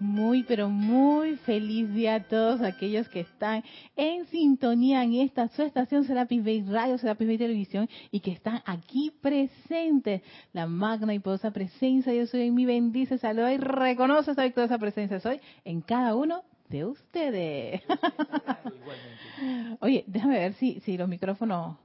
[0.00, 3.62] Muy, pero muy feliz día a todos aquellos que están
[3.96, 8.62] en sintonía en esta su estación Serapis Bay Radio, Serapis Bay Televisión y que están
[8.64, 10.22] aquí presentes.
[10.54, 14.78] La magna y poderosa presencia, yo soy en mi bendice, saluda y reconoce esa victoriosa
[14.78, 15.20] presencia.
[15.20, 17.82] Soy en cada uno de ustedes.
[19.80, 21.76] Oye, déjame ver si, si los micrófonos...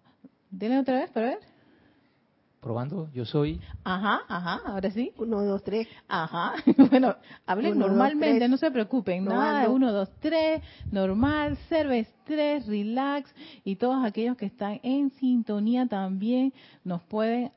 [0.51, 1.54] Denle otra vez para ver.
[2.65, 3.61] Probando, yo soy.
[3.83, 5.11] Ajá, ajá, ahora sí.
[5.19, 5.87] Uno, dos, tres.
[6.07, 6.53] Ajá.
[6.89, 9.23] Bueno, hablen Uno, normalmente, no se preocupen.
[9.23, 9.75] Nada de Probando.
[9.75, 13.31] uno, dos, tres, normal, cero estrés, relax.
[13.63, 17.51] Y todos aquellos que están en sintonía también nos pueden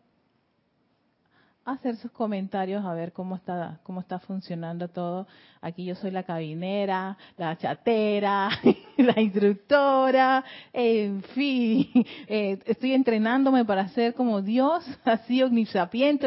[1.72, 5.26] hacer sus comentarios a ver cómo está cómo está funcionando todo.
[5.60, 8.48] Aquí yo soy la cabinera, la chatera,
[8.96, 11.90] la instructora, en fin,
[12.26, 16.26] eh, estoy entrenándome para ser como Dios, así omnisapiente,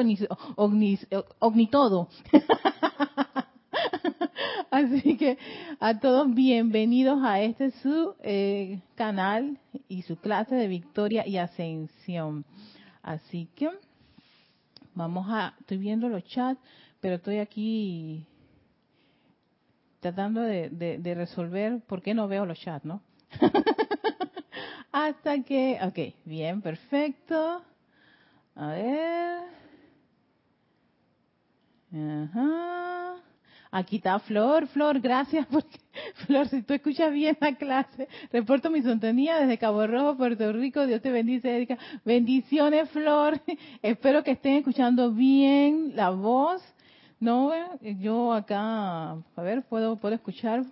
[0.55, 1.07] omnis,
[1.39, 2.07] omnitodo.
[4.69, 5.37] Así que
[5.79, 9.57] a todos bienvenidos a este su eh, canal
[9.89, 12.45] y su clase de victoria y ascensión.
[13.03, 13.69] Así que
[14.95, 16.59] vamos a, estoy viendo los chats,
[16.99, 18.27] pero estoy aquí
[19.99, 23.01] tratando de, de- resolver por qué no veo los chats, ¿no?
[24.91, 27.63] Hasta que, ok, bien, perfecto.
[28.55, 29.41] A ver.
[31.93, 33.21] Ajá.
[33.73, 35.79] Aquí está Flor, Flor, gracias porque
[36.25, 40.85] Flor, si tú escuchas bien la clase, reporto mi sintonía desde Cabo Rojo, Puerto Rico.
[40.85, 41.77] Dios te bendice, Erika.
[42.03, 43.39] Bendiciones, Flor.
[43.81, 46.61] Espero que estén escuchando bien la voz.
[47.21, 47.53] No,
[47.99, 50.65] yo acá, a ver, puedo, puedo escuchar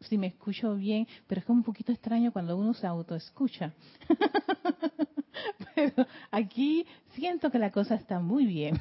[0.00, 3.72] si me escucho bien, pero es como un poquito extraño cuando uno se autoescucha.
[5.74, 6.84] pero aquí
[7.14, 8.78] siento que la cosa está muy bien.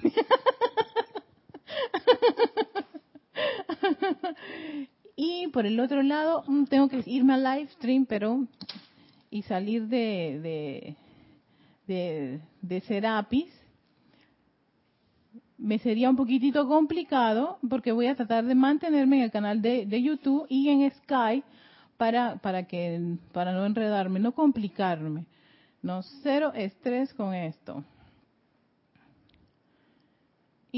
[5.15, 8.45] y por el otro lado, mm, tengo que irme al live stream, pero
[9.29, 10.95] y salir de
[11.87, 13.47] de, de, Serapis
[15.57, 19.85] me sería un poquitito complicado porque voy a tratar de mantenerme en el canal de,
[19.85, 21.43] de YouTube y en Sky
[21.97, 25.25] para para que para no enredarme, no complicarme.
[25.81, 27.83] No cero estrés con esto.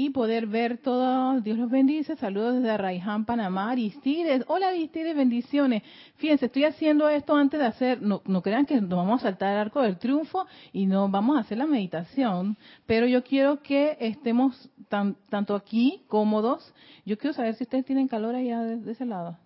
[0.02, 2.16] Y poder ver todo, Dios los bendice.
[2.16, 3.70] Saludos desde Arraiján, Panamá.
[3.70, 5.82] Aristides, hola Aristides, bendiciones.
[6.14, 9.52] Fíjense, estoy haciendo esto antes de hacer, no, no crean que nos vamos a saltar
[9.52, 12.56] el arco del triunfo y no vamos a hacer la meditación,
[12.86, 16.72] pero yo quiero que estemos tan- tanto aquí cómodos.
[17.04, 19.36] Yo quiero saber si ustedes tienen calor allá de, de ese lado.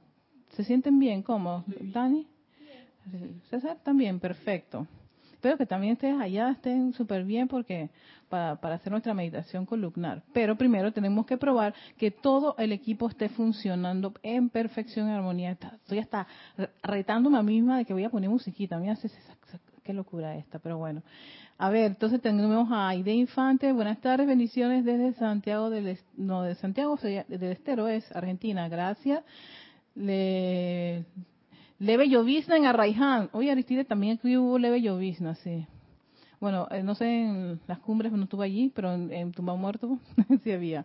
[0.50, 1.24] ¿Se sienten bien?
[1.24, 1.64] ¿Cómo?
[1.66, 2.28] ¿Dani?
[3.50, 4.86] César también, perfecto.
[5.44, 7.90] Espero que también ustedes allá estén súper bien porque
[8.30, 10.22] para, hacer nuestra meditación columnar.
[10.32, 15.50] Pero primero tenemos que probar que todo el equipo esté funcionando en perfección y armonía.
[15.50, 18.78] Estoy hasta re- retándome a mí misma de que voy a poner musiquita.
[18.78, 18.96] Mira,
[19.82, 21.02] qué locura esta, pero bueno.
[21.58, 23.70] A ver, entonces tenemos a Aide Infante.
[23.70, 28.66] Buenas tardes, bendiciones desde Santiago del no de Santiago del Estero es Argentina.
[28.70, 29.22] Gracias.
[29.94, 31.04] Le,
[31.84, 33.28] leve llovizna en Arraiján.
[33.32, 35.66] Oye, Aristide, también aquí hubo leve llovizna, sí.
[36.40, 39.98] Bueno, eh, no sé en las cumbres, no estuve allí, pero en, en Tumba Muerto
[40.44, 40.84] sí había.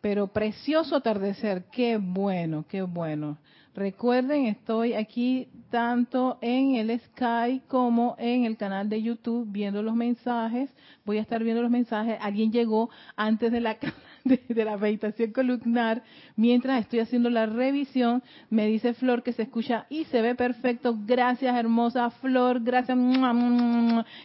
[0.00, 3.38] Pero precioso atardecer, qué bueno, qué bueno.
[3.74, 9.94] Recuerden, estoy aquí tanto en el Sky como en el canal de YouTube viendo los
[9.94, 10.68] mensajes.
[11.06, 12.18] Voy a estar viendo los mensajes.
[12.20, 13.78] Alguien llegó antes de la
[14.48, 16.02] de, la meditación columnar.
[16.36, 20.96] Mientras estoy haciendo la revisión, me dice Flor que se escucha y se ve perfecto.
[21.06, 22.62] Gracias, hermosa Flor.
[22.62, 22.98] Gracias.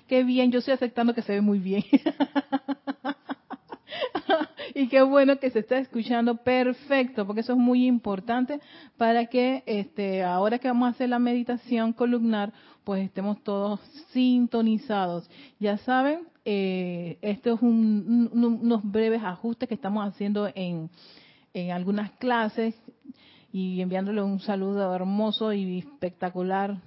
[0.07, 0.51] Qué bien.
[0.51, 1.83] Yo estoy aceptando que se ve muy bien.
[4.75, 8.59] y qué bueno que se está escuchando perfecto, porque eso es muy importante
[8.97, 12.53] para que este ahora que vamos a hacer la meditación columnar,
[12.87, 13.81] pues estemos todos
[14.13, 15.29] sintonizados.
[15.59, 20.89] Ya saben, eh, esto es un- un- unos breves ajustes que estamos haciendo en,
[21.53, 22.75] en algunas clases
[23.51, 26.77] y enviándole un saludo hermoso y espectacular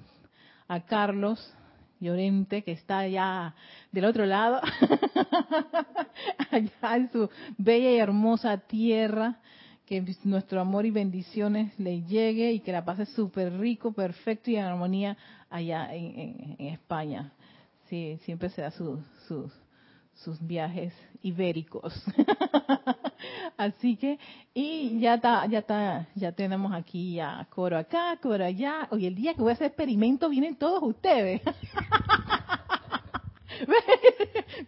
[0.68, 1.52] a Carlos
[2.00, 3.54] Llorente, que está allá
[3.92, 4.58] del otro lado,
[6.50, 9.36] allá en su bella y hermosa tierra,
[9.84, 14.56] que nuestro amor y bendiciones le llegue y que la pase súper rico, perfecto y
[14.56, 15.18] en armonía
[15.50, 17.32] allá en, en- España.
[17.88, 19.52] Sí, siempre se da su- sus
[20.14, 20.92] sus viajes
[21.22, 21.94] ibéricos.
[23.56, 24.18] Así que,
[24.52, 28.86] y ya está, ya está, ya tenemos aquí ya coro acá, coro allá.
[28.90, 31.40] Hoy el día que voy a hacer experimento vienen todos ustedes.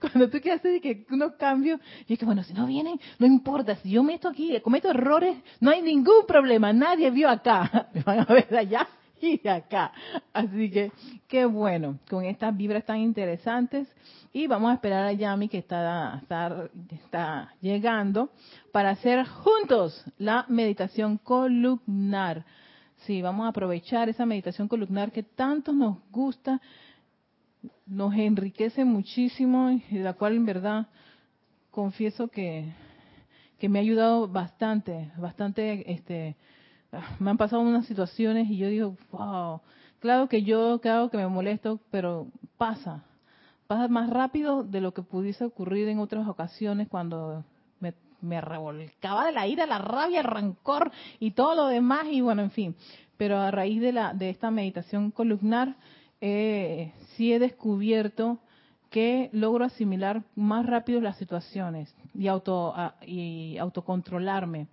[0.00, 3.26] cuando tú quieres hacer que unos cambios, y es que bueno, si no vienen, no
[3.26, 8.02] importa, si yo meto aquí, cometo errores, no hay ningún problema, nadie vio acá, me
[8.02, 8.86] van a ver allá
[9.22, 9.92] y de acá.
[10.32, 10.92] Así que
[11.28, 13.88] qué bueno, con estas vibras tan interesantes.
[14.32, 18.30] Y vamos a esperar a Yami que está, está, está llegando
[18.72, 22.44] para hacer juntos la meditación columnar.
[23.06, 26.60] Sí, vamos a aprovechar esa meditación columnar que tanto nos gusta,
[27.86, 30.86] nos enriquece muchísimo y la cual en verdad
[31.70, 32.72] confieso que,
[33.58, 36.36] que me ha ayudado bastante, bastante este,
[37.18, 39.60] me han pasado unas situaciones y yo digo, wow,
[40.00, 42.26] claro que yo, claro que me molesto, pero
[42.58, 43.04] pasa,
[43.66, 47.44] pasa más rápido de lo que pudiese ocurrir en otras ocasiones cuando
[47.80, 52.42] me, revolcaba de la ira, la rabia, el rancor y todo lo demás y bueno,
[52.42, 52.76] en fin.
[53.16, 55.74] Pero a raíz de, la, de esta meditación columnar,
[56.20, 58.38] eh, sí he descubierto
[58.90, 62.74] que logro asimilar más rápido las situaciones y, auto,
[63.04, 64.68] y autocontrolarme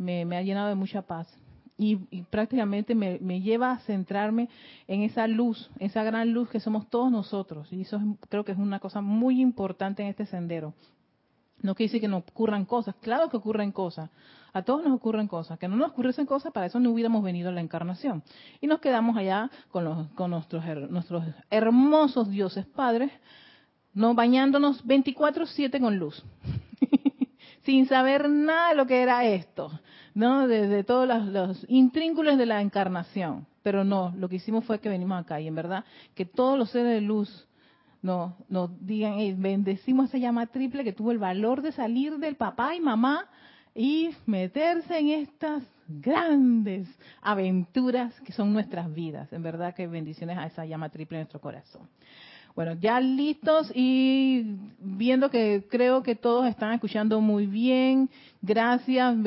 [0.00, 1.28] me, ha llenado de mucha paz.
[1.76, 1.96] Y,
[2.28, 4.48] prácticamente me, lleva a centrarme
[4.86, 7.72] en esa luz, esa gran luz que somos todos nosotros.
[7.72, 10.74] Y eso creo que es una cosa muy importante en este sendero.
[11.62, 14.10] No quiere decir que no ocurran cosas, claro que ocurren cosas,
[14.52, 17.50] a todos nos ocurren cosas, que no nos ocurriesen cosas, para eso no hubiéramos venido
[17.50, 18.22] a la encarnación.
[18.60, 23.12] Y nos quedamos allá con, los, con nuestros, nuestros hermosos dioses padres,
[23.92, 26.24] no bañándonos 24/7 con luz.
[27.70, 29.70] Sin saber nada de lo que era esto,
[30.12, 30.48] ¿no?
[30.48, 33.46] De, todos los, los, intrínculos de la encarnación.
[33.62, 35.84] Pero no, lo que hicimos fue que venimos acá y en verdad
[36.16, 37.46] que todos los seres de luz
[38.02, 42.74] no, nos digan, bendecimos esa llama triple que tuvo el valor de salir del papá
[42.74, 43.28] y mamá
[43.72, 46.88] y meterse en estas grandes
[47.22, 49.32] aventuras que son nuestras vidas.
[49.32, 51.88] En verdad que bendiciones a esa llama triple en nuestro corazón.
[52.60, 54.44] Bueno, ya listos y
[54.80, 58.10] viendo que creo que todos están escuchando muy bien.
[58.42, 59.18] Gracias,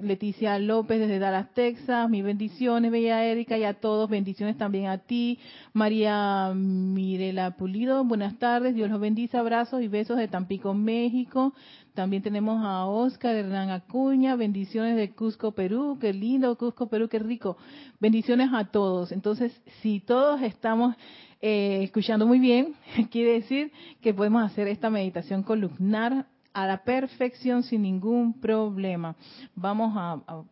[0.00, 2.08] Leticia López desde Dallas, Texas.
[2.08, 4.08] Mis bendiciones, Bella Erika, y a todos.
[4.08, 5.40] Bendiciones también a ti.
[5.72, 8.76] María Mirela Pulido, buenas tardes.
[8.76, 9.36] Dios los bendice.
[9.36, 11.52] Abrazos y besos de Tampico, México.
[11.94, 17.18] También tenemos a Oscar Hernán Acuña, bendiciones de Cusco, Perú, qué lindo Cusco, Perú, qué
[17.18, 17.56] rico.
[17.98, 19.10] Bendiciones a todos.
[19.10, 20.94] Entonces, si todos estamos
[21.40, 22.74] eh, escuchando muy bien,
[23.10, 29.16] quiere decir que podemos hacer esta meditación columnar a la perfección sin ningún problema.
[29.54, 30.44] Vamos a,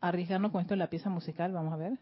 [0.00, 1.98] arriesgarnos con esto en la pieza musical, vamos a ver.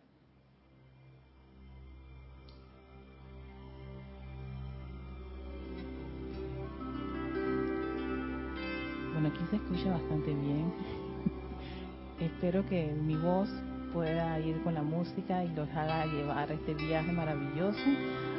[9.13, 10.73] Bueno, aquí se escucha bastante bien.
[12.21, 13.49] Espero que mi voz
[13.93, 17.79] pueda ir con la música y los haga llevar este viaje maravilloso.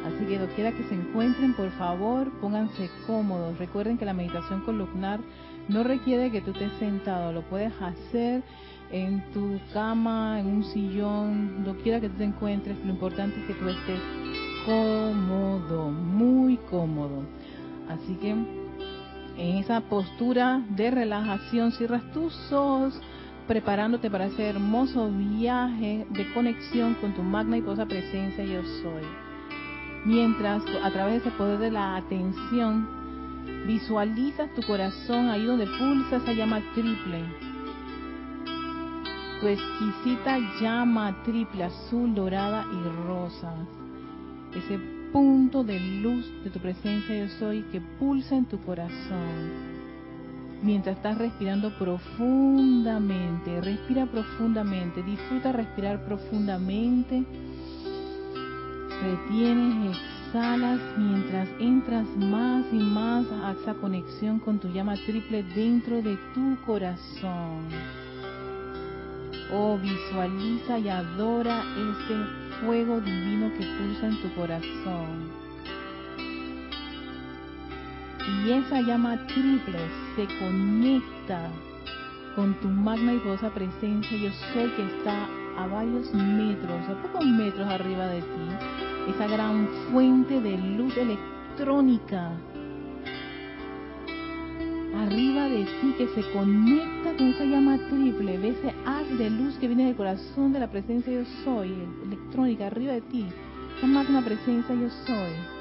[0.06, 3.58] Así que quiera que se encuentren, por favor, pónganse cómodos.
[3.58, 5.20] Recuerden que la meditación columnar
[5.68, 8.44] no requiere que tú estés sentado, lo puedes hacer
[8.92, 13.48] en tu cama, en un sillón, lo quiera que tú te encuentres, lo importante es
[13.48, 14.00] que tú estés
[14.66, 17.24] cómodo, muy cómodo.
[17.90, 23.00] Así que en esa postura de relajación cierras tus ojos
[23.48, 29.04] preparándote para ese hermoso viaje de conexión con tu magna y poderosa presencia yo soy.
[30.06, 32.88] Mientras a través de ese poder de la atención
[33.66, 37.24] visualizas tu corazón ahí donde pulsa esa llama triple.
[39.40, 43.54] Tu exquisita llama triple, azul, dorada y rosa.
[44.54, 44.80] Ese
[45.14, 49.67] punto de luz de tu presencia yo soy que pulsa en tu corazón
[50.62, 53.62] mientras estás respirando profundamente.
[53.62, 57.24] Respira profundamente, disfruta respirar profundamente.
[59.02, 59.98] Retienes,
[60.28, 66.18] exhalas mientras entras más y más a esa conexión con tu llama triple dentro de
[66.34, 67.68] tu corazón.
[69.54, 75.37] Oh, visualiza y adora ese fuego divino que pulsa en tu corazón
[78.28, 79.80] y esa llama triple
[80.16, 81.50] se conecta
[82.36, 84.18] con tu magna y poderosa presencia.
[84.18, 89.12] Yo soy que está a varios metros, a pocos metros arriba de ti.
[89.16, 92.32] Esa gran fuente de luz electrónica
[94.96, 98.38] arriba de ti que se conecta con esa llama triple.
[98.38, 102.68] Ve ese haz de luz que viene del corazón de la presencia yo soy, electrónica,
[102.68, 103.26] arriba de ti.
[103.78, 105.57] Esa magna presencia yo soy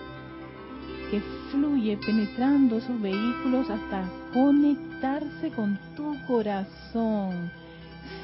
[1.10, 1.20] que
[1.50, 7.50] fluye penetrando esos vehículos hasta conectarse con tu corazón.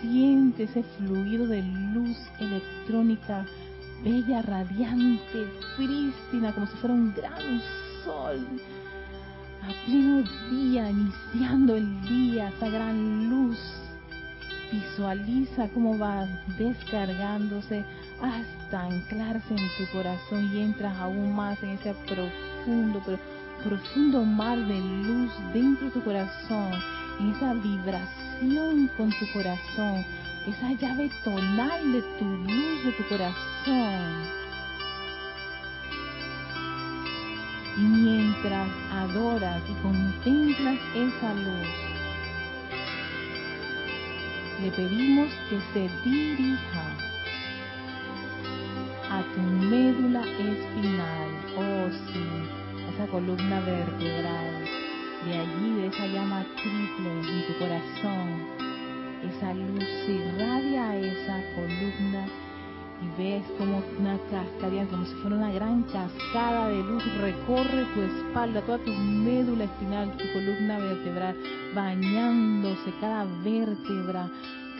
[0.00, 3.46] Siente ese fluido de luz electrónica
[4.04, 5.46] bella, radiante,
[5.76, 7.60] prístina, como si fuera un gran
[8.04, 8.46] sol
[9.62, 13.58] a pleno día, iniciando el día, esa gran luz.
[14.72, 16.26] Visualiza cómo va
[16.58, 17.84] descargándose
[18.20, 21.90] hasta anclarse en tu corazón y entras aún más en ese
[22.64, 26.72] profundo, mar de luz dentro de tu corazón,
[27.20, 30.04] en esa vibración con tu corazón,
[30.46, 34.42] esa llave tonal de tu luz de tu corazón.
[37.76, 41.68] Y mientras adoras y contemplas esa luz,
[44.62, 47.01] le pedimos que se dirija
[49.12, 52.24] a tu médula espinal, oh sí,
[52.88, 54.64] esa columna vertebral,
[55.26, 58.28] de allí, de esa llama triple en tu corazón,
[59.28, 62.24] esa luz se irradia a esa columna
[63.02, 68.00] y ves como una cascada, como si fuera una gran cascada de luz, recorre tu
[68.00, 71.36] espalda, toda tu médula espinal, tu columna vertebral,
[71.74, 74.30] bañándose cada vértebra,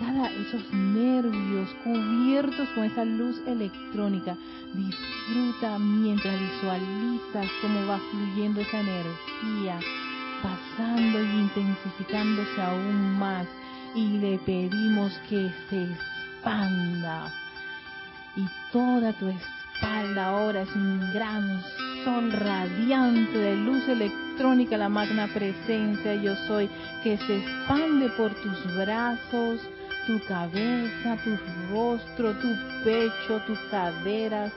[0.03, 4.37] esos nervios cubiertos con esa luz electrónica.
[4.75, 9.79] Disfruta mientras visualizas cómo va fluyendo esa energía,
[10.43, 13.47] pasando y intensificándose aún más.
[13.95, 17.31] Y le pedimos que se expanda
[18.37, 21.63] y toda tu espalda ahora es un gran
[22.05, 26.69] sol radiante de luz electrónica, la magna presencia yo soy,
[27.03, 29.61] que se expande por tus brazos,
[30.07, 31.37] tu cabeza, tu
[31.73, 32.49] rostro, tu
[32.85, 34.53] pecho, tus caderas,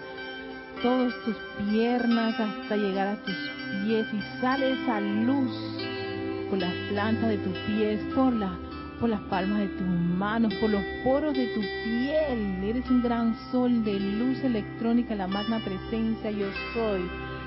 [0.82, 3.36] todas tus piernas hasta llegar a tus
[3.84, 5.52] pies y sale esa luz
[6.50, 8.58] por las plantas de tus pies, por la
[9.00, 12.64] por las palmas de tus manos, por los poros de tu piel.
[12.64, 17.02] Eres un gran sol de luz electrónica, la magna presencia yo soy.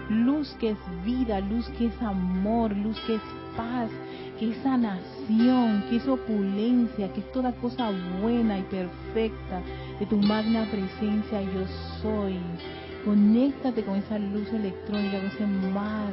[0.08, 3.22] Luz que es vida, luz que es amor, luz que es
[3.56, 3.90] paz,
[4.38, 7.90] que es sanación, que es opulencia, que es toda cosa
[8.22, 9.60] buena y perfecta
[9.98, 11.66] de tu magna presencia yo
[12.00, 12.38] soy.
[13.04, 16.12] Conéctate con esa luz electrónica, con ese mar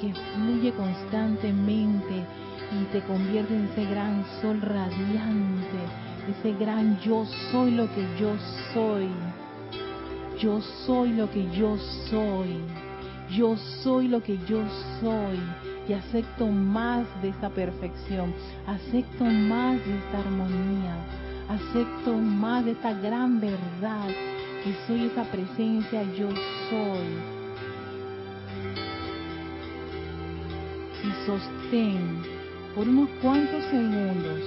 [0.00, 2.24] que fluye constantemente
[2.72, 5.80] y te convierte en ese gran sol radiante,
[6.28, 8.34] ese gran yo soy lo que yo
[8.72, 9.08] soy.
[10.38, 11.76] Yo soy lo que yo
[12.10, 12.83] soy.
[13.30, 14.62] Yo soy lo que yo
[15.00, 15.38] soy.
[15.88, 18.34] Y acepto más de esta perfección.
[18.66, 20.96] Acepto más de esta armonía.
[21.48, 24.08] Acepto más de esta gran verdad.
[24.62, 26.28] Que soy esa presencia yo
[26.70, 27.34] soy.
[31.04, 32.22] Y sostén
[32.74, 34.40] por unos cuantos segundos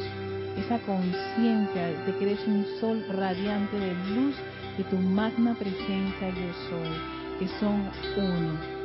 [0.58, 4.36] esa conciencia de que eres un sol radiante de luz
[4.78, 8.77] de tu magna presencia yo soy, que son uno.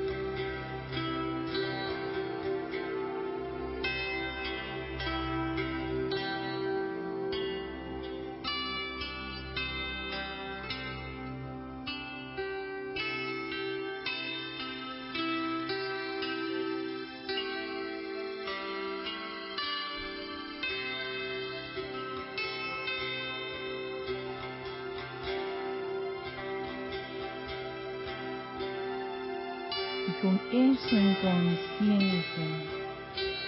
[30.86, 32.44] Eso en conciencia,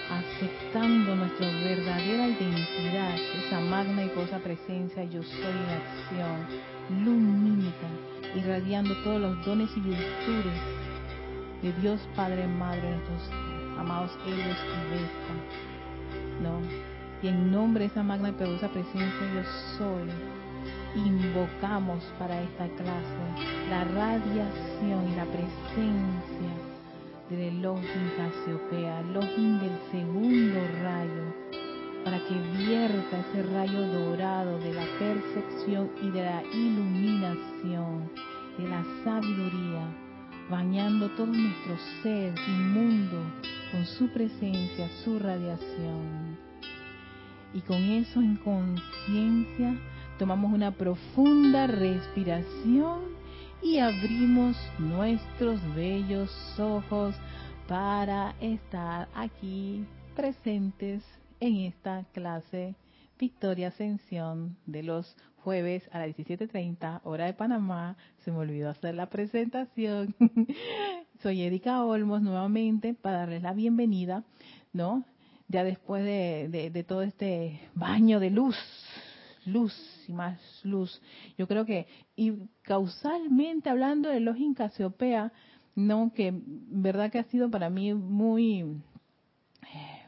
[0.09, 3.15] aceptando nuestra verdadera identidad,
[3.45, 7.87] esa magna y cosa presencia, yo soy en acción, lumínica,
[8.35, 10.61] irradiando todos los dones y virtudes
[11.61, 13.29] de Dios Padre, Madre, nuestros
[13.79, 15.33] amados Helios y Vesta,
[16.41, 16.61] ¿no?
[17.21, 19.43] Y en nombre de esa magna y poderosa presencia, yo
[19.77, 20.09] soy,
[20.95, 26.64] invocamos para esta clase la radiación y la presencia
[27.29, 31.33] del Elohim Casiopea, Elohim del segundo rayo,
[32.03, 38.11] para que vierta ese rayo dorado de la percepción y de la iluminación,
[38.59, 39.87] de la sabiduría,
[40.49, 43.19] bañando todo nuestro ser inmundo
[43.71, 46.37] con su presencia, su radiación.
[47.55, 49.75] Y con eso en conciencia
[50.19, 53.14] tomamos una profunda respiración
[53.65, 56.29] y abrimos nuestros bellos
[56.59, 57.15] ojos
[57.67, 59.83] para estar aquí
[60.15, 61.03] presentes
[61.39, 62.75] en esta clase
[63.17, 67.97] Victoria Ascensión de los jueves a las 17.30 hora de Panamá.
[68.23, 70.13] Se me olvidó hacer la presentación.
[71.23, 74.23] Soy Erika Olmos nuevamente para darles la bienvenida,
[74.73, 75.03] ¿no?
[75.47, 78.55] Ya después de, de todo este baño de luz
[79.45, 79.73] luz
[80.07, 81.01] y más luz.
[81.37, 85.31] Yo creo que, y causalmente hablando de los Casiopea,
[85.75, 88.63] no, que verdad que ha sido para mí muy,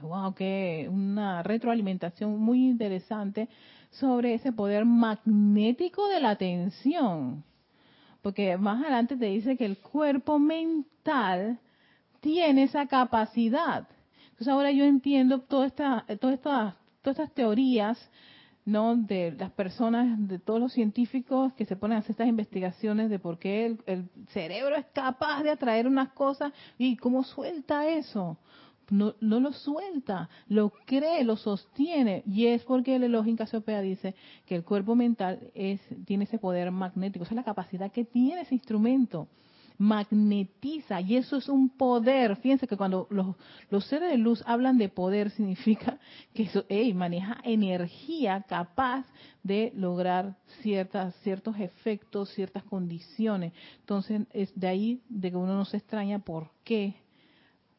[0.02, 3.50] wow, que una retroalimentación muy interesante
[3.92, 7.44] sobre ese poder magnético de la atención.
[8.22, 11.60] Porque más adelante te dice que el cuerpo mental
[12.20, 13.88] tiene esa capacidad.
[14.26, 17.98] Entonces ahora yo entiendo toda esta, toda esta, todas estas teorías
[18.68, 18.98] ¿no?
[18.98, 23.18] de las personas, de todos los científicos que se ponen a hacer estas investigaciones de
[23.18, 28.38] por qué el, cerebro es capaz de atraer unas cosas y cómo suelta eso
[28.90, 32.24] no, no lo suelta, lo cree, lo sostiene.
[32.26, 36.72] Y es porque el Elohim Casiopea dice que el cuerpo mental es, tiene ese poder
[36.72, 39.28] magnético, esa es la capacidad que tiene ese instrumento.
[39.78, 42.36] Magnetiza, y eso es un poder.
[42.38, 43.08] Fíjense que cuando
[43.70, 46.00] los, seres de luz hablan de poder, significa
[46.34, 46.66] que eso,
[46.96, 49.06] maneja energía capaz
[49.44, 53.54] de lograr ciertas, ciertos efectos, ciertas condiciones.
[53.80, 56.96] Entonces, es de ahí de que uno no se extraña por qué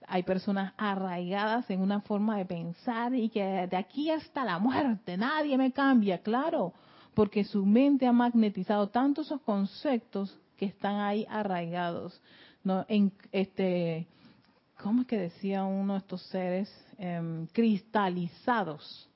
[0.09, 5.17] hay personas arraigadas en una forma de pensar y que de aquí hasta la muerte
[5.17, 6.73] nadie me cambia, claro,
[7.15, 12.21] porque su mente ha magnetizado tanto esos conceptos que están ahí arraigados,
[12.65, 14.07] no, en este,
[14.83, 19.09] ¿cómo es que decía uno de estos seres eh, cristalizados?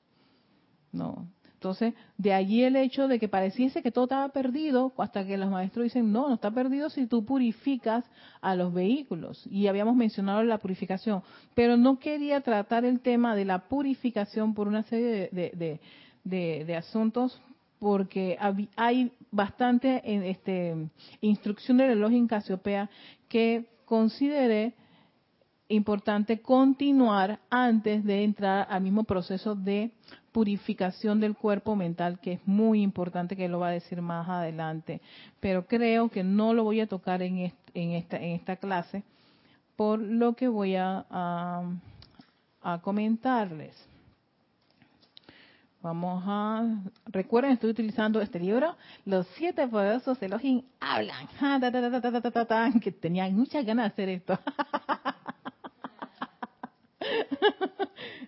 [0.91, 1.27] No,
[1.63, 5.49] entonces, de allí el hecho de que pareciese que todo estaba perdido, hasta que los
[5.49, 8.03] maestros dicen, no, no está perdido si tú purificas
[8.41, 9.47] a los vehículos.
[9.49, 11.23] Y habíamos mencionado la purificación,
[11.55, 15.79] pero no quería tratar el tema de la purificación por una serie de,
[16.25, 17.41] de, asuntos,
[17.83, 18.37] porque
[18.77, 20.73] hay bastante este,
[21.19, 22.89] instrucción del reloj en Casiopea
[23.27, 24.73] que consideré
[25.67, 29.91] importante continuar antes de entrar al mismo proceso de
[30.31, 35.01] purificación del cuerpo mental, que es muy importante, que lo va a decir más adelante.
[35.41, 39.03] Pero creo que no lo voy a tocar en, esta, en esta clase,
[39.75, 41.65] por lo que voy a,
[42.81, 43.75] comentarles.
[45.83, 46.81] Vamos a...
[47.07, 51.27] Recuerden, estoy utilizando este libro, Los siete poderosos Elohim hablan.
[52.79, 54.39] Que tenían muchas ganas de hacer esto.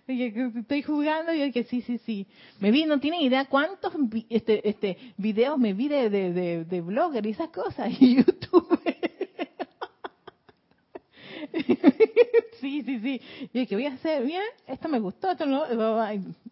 [0.06, 2.26] estoy jugando y yo que sí, sí, sí.
[2.60, 3.90] Me vi, no tienen idea cuántos
[4.28, 8.78] este, este, videos me vi de, de, de, blogger y esas cosas y YouTube.
[12.60, 13.20] sí, sí, sí.
[13.52, 15.64] Y que voy a hacer bien, esto me gustó, esto no.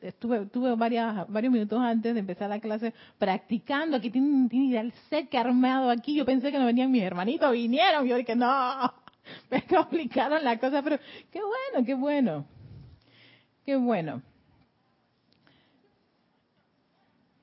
[0.01, 3.97] Estuve, estuve varias, varios minutos antes de empezar la clase practicando.
[3.97, 6.15] Aquí idea el set armado aquí.
[6.15, 8.07] Yo pensé que no venían mis hermanitos, vinieron.
[8.07, 8.93] Yo dije, no,
[9.51, 10.99] me complicaron la cosa, pero
[11.31, 12.45] qué bueno, qué bueno.
[13.65, 14.23] Qué bueno.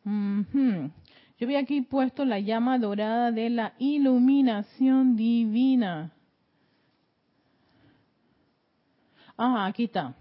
[0.03, 6.11] Yo vi aquí puesto la llama dorada de la iluminación divina.
[9.43, 10.13] Ah, aquí está.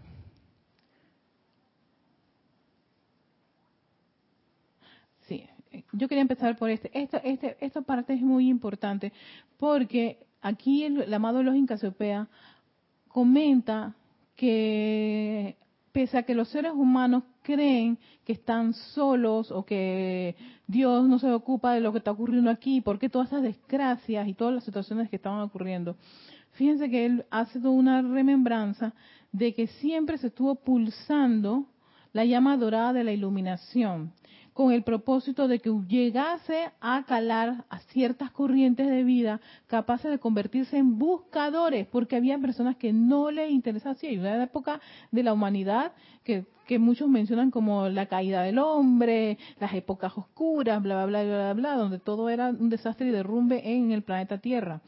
[5.29, 5.47] Sí,
[5.93, 6.91] yo quería empezar por este.
[6.99, 9.13] Esta, este, esta parte es muy importante
[9.59, 12.29] porque aquí el, el amado los Casiopea
[13.09, 13.95] comenta
[14.37, 15.59] que
[15.93, 20.35] pese a que los seres humanos creen que están solos o que
[20.67, 24.33] Dios no se ocupa de lo que está ocurriendo aquí, porque todas esas desgracias y
[24.33, 25.97] todas las situaciones que estaban ocurriendo,
[26.61, 28.92] fíjense que él hace toda una remembranza
[29.33, 31.64] de que siempre se estuvo pulsando
[32.12, 34.12] la llama dorada de la iluminación
[34.53, 40.18] con el propósito de que llegase a calar a ciertas corrientes de vida capaces de
[40.18, 43.94] convertirse en buscadores, porque había personas que no les interesaba.
[43.94, 45.92] Sí, hay una época de la humanidad
[46.25, 51.37] que, que muchos mencionan como la caída del hombre, las épocas oscuras, bla, bla, bla,
[51.37, 54.83] bla, bla, donde todo era un desastre y derrumbe en el planeta Tierra.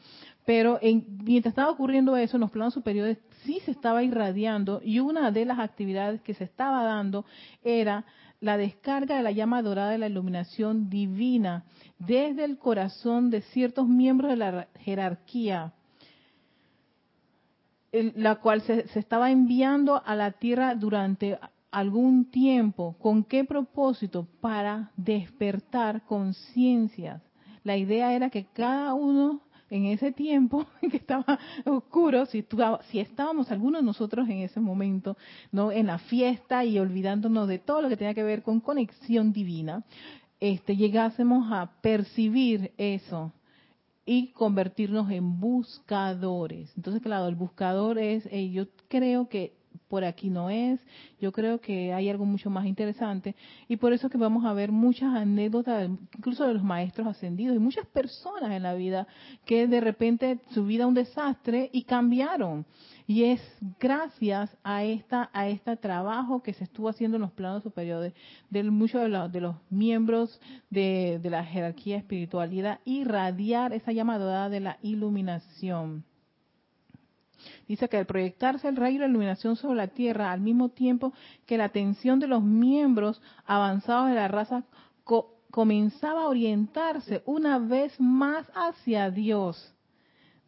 [0.45, 4.99] Pero en, mientras estaba ocurriendo eso, en los planos superiores sí se estaba irradiando y
[4.99, 7.25] una de las actividades que se estaba dando
[7.63, 8.05] era
[8.41, 11.63] la descarga de la llama dorada de la iluminación divina
[11.97, 15.71] desde el corazón de ciertos miembros de la jerarquía,
[17.93, 21.39] la cual se, se estaba enviando a la tierra durante
[21.71, 22.97] algún tiempo.
[22.99, 24.27] ¿Con qué propósito?
[24.41, 27.21] Para despertar conciencias.
[27.63, 29.41] La idea era que cada uno
[29.73, 32.45] en ese tiempo que estaba oscuro, si,
[32.89, 35.17] si estábamos algunos de nosotros en ese momento,
[35.51, 39.33] no en la fiesta y olvidándonos de todo lo que tenía que ver con conexión
[39.33, 39.83] divina,
[40.39, 43.33] este, llegásemos a percibir eso
[44.05, 46.71] y convertirnos en buscadores.
[46.75, 49.53] Entonces, claro, el buscador es, eh, yo creo que
[49.87, 50.79] por aquí no es.
[51.19, 53.35] Yo creo que hay algo mucho más interesante
[53.67, 57.59] y por eso que vamos a ver muchas anécdotas, incluso de los maestros ascendidos y
[57.59, 59.07] muchas personas en la vida
[59.45, 62.65] que de repente su vida un desastre y cambiaron.
[63.05, 63.41] Y es
[63.79, 68.13] gracias a esta a este trabajo que se estuvo haciendo en los planos superiores
[68.49, 74.49] de muchos de los, de los miembros de, de la jerarquía espiritualidad irradiar esa llamada
[74.49, 76.05] de la iluminación.
[77.67, 81.13] Dice que al proyectarse el rayo de la iluminación sobre la Tierra, al mismo tiempo
[81.45, 84.63] que la atención de los miembros avanzados de la raza
[85.51, 89.73] comenzaba a orientarse una vez más hacia Dios,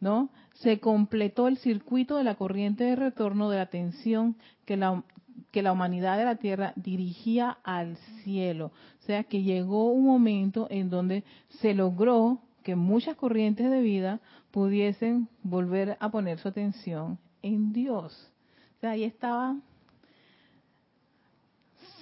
[0.00, 0.30] ¿no?
[0.54, 5.04] Se completó el circuito de la corriente de retorno de la atención que la,
[5.52, 8.72] que la humanidad de la Tierra dirigía al cielo.
[9.00, 11.24] O sea que llegó un momento en donde
[11.60, 14.20] se logró que muchas corrientes de vida
[14.56, 18.32] pudiesen volver a poner su atención en Dios.
[18.78, 19.54] O sea, ahí estaba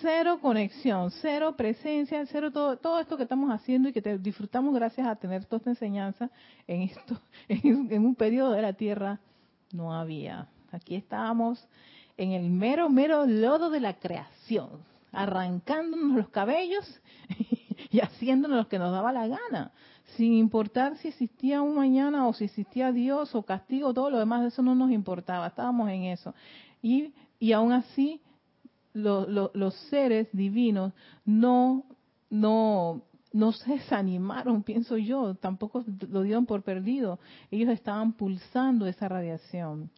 [0.00, 4.72] cero conexión, cero presencia, cero todo, todo esto que estamos haciendo y que te disfrutamos
[4.72, 6.30] gracias a tener toda esta enseñanza
[6.68, 9.18] en esto, en, un periodo de la tierra,
[9.72, 10.46] no había.
[10.70, 11.66] Aquí estábamos
[12.16, 14.68] en el mero, mero lodo de la creación,
[15.10, 17.00] arrancándonos los cabellos
[17.90, 19.72] y haciéndonos lo que nos daba la gana
[20.16, 24.44] sin importar si existía un mañana o si existía Dios o castigo, todo lo demás,
[24.44, 26.34] eso no nos importaba, estábamos en eso.
[26.82, 28.20] Y, y aún así,
[28.92, 30.92] los seres divinos
[31.24, 31.84] no,
[32.30, 37.18] no, no se desanimaron, pienso yo, tampoco lo dieron por perdido.
[37.50, 39.90] Ellos estaban pulsando esa radiación.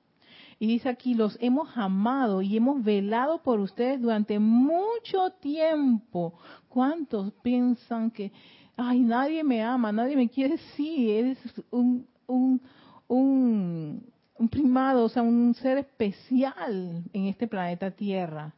[0.58, 6.32] Y dice aquí, los hemos amado y hemos velado por ustedes durante mucho tiempo.
[6.70, 8.32] ¿Cuántos piensan que
[8.76, 11.38] ay, nadie me ama, nadie me quiere, sí, eres
[11.70, 12.60] un, un,
[13.08, 14.06] un,
[14.38, 18.54] un primado, o sea, un ser especial en este planeta Tierra.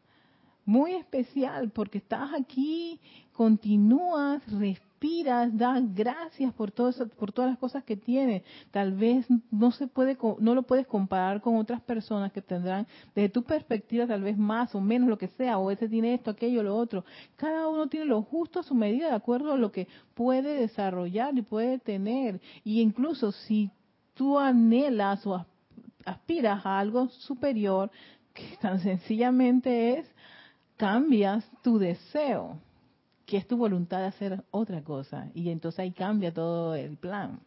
[0.69, 3.01] Muy especial porque estás aquí,
[3.33, 8.43] continúas, respiras das gracias por todo por todas las cosas que tienes.
[8.71, 13.31] Tal vez no se puede, no lo puedes comparar con otras personas que tendrán desde
[13.31, 16.63] tu perspectiva tal vez más o menos lo que sea, o ese tiene esto, aquello,
[16.63, 17.03] lo otro.
[17.37, 21.35] Cada uno tiene lo justo a su medida de acuerdo a lo que puede desarrollar
[21.39, 22.43] y puede tener.
[22.63, 23.71] Y incluso si
[24.13, 25.47] tú anhelas o
[26.05, 27.91] aspiras a algo superior,
[28.35, 30.18] que tan sencillamente es
[30.79, 32.59] cambias tu deseo
[33.27, 35.29] que es tu voluntad de hacer otra cosa.
[35.35, 37.41] Y entonces ahí cambia todo el plan.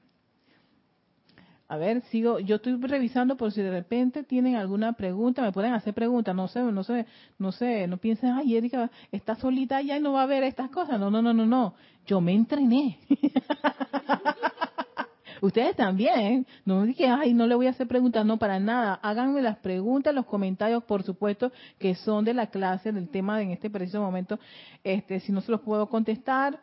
[1.68, 5.74] A ver, sigo, yo estoy revisando por si de repente tienen alguna pregunta, me pueden
[5.74, 7.06] hacer preguntas, no sé, no sé,
[7.40, 10.70] no sé, no piensen, ay, Erika está solita allá y no va a ver estas
[10.70, 11.00] cosas.
[11.00, 11.74] No, no, no, no, no.
[12.06, 13.00] Yo me entrené.
[15.42, 19.00] Ustedes también, no dije, ay, no le voy a hacer preguntas, no, para nada.
[19.02, 23.50] Háganme las preguntas, los comentarios, por supuesto, que son de la clase, del tema en
[23.50, 24.40] este preciso momento.
[24.84, 26.60] Este, si no se los puedo contestar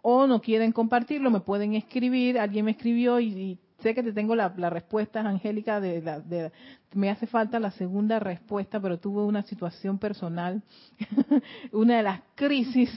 [0.00, 2.38] o no quieren compartirlo, me pueden escribir.
[2.38, 6.52] Alguien me escribió y, sé que te tengo la, respuesta, Angélica, de, de,
[6.94, 10.62] me hace falta la segunda respuesta, pero tuve una situación personal,
[11.72, 12.90] una de las crisis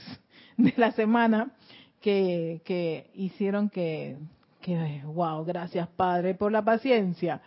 [0.56, 1.50] de la semana
[2.00, 4.16] que, que hicieron que
[4.66, 7.40] que, wow, gracias Padre por la paciencia.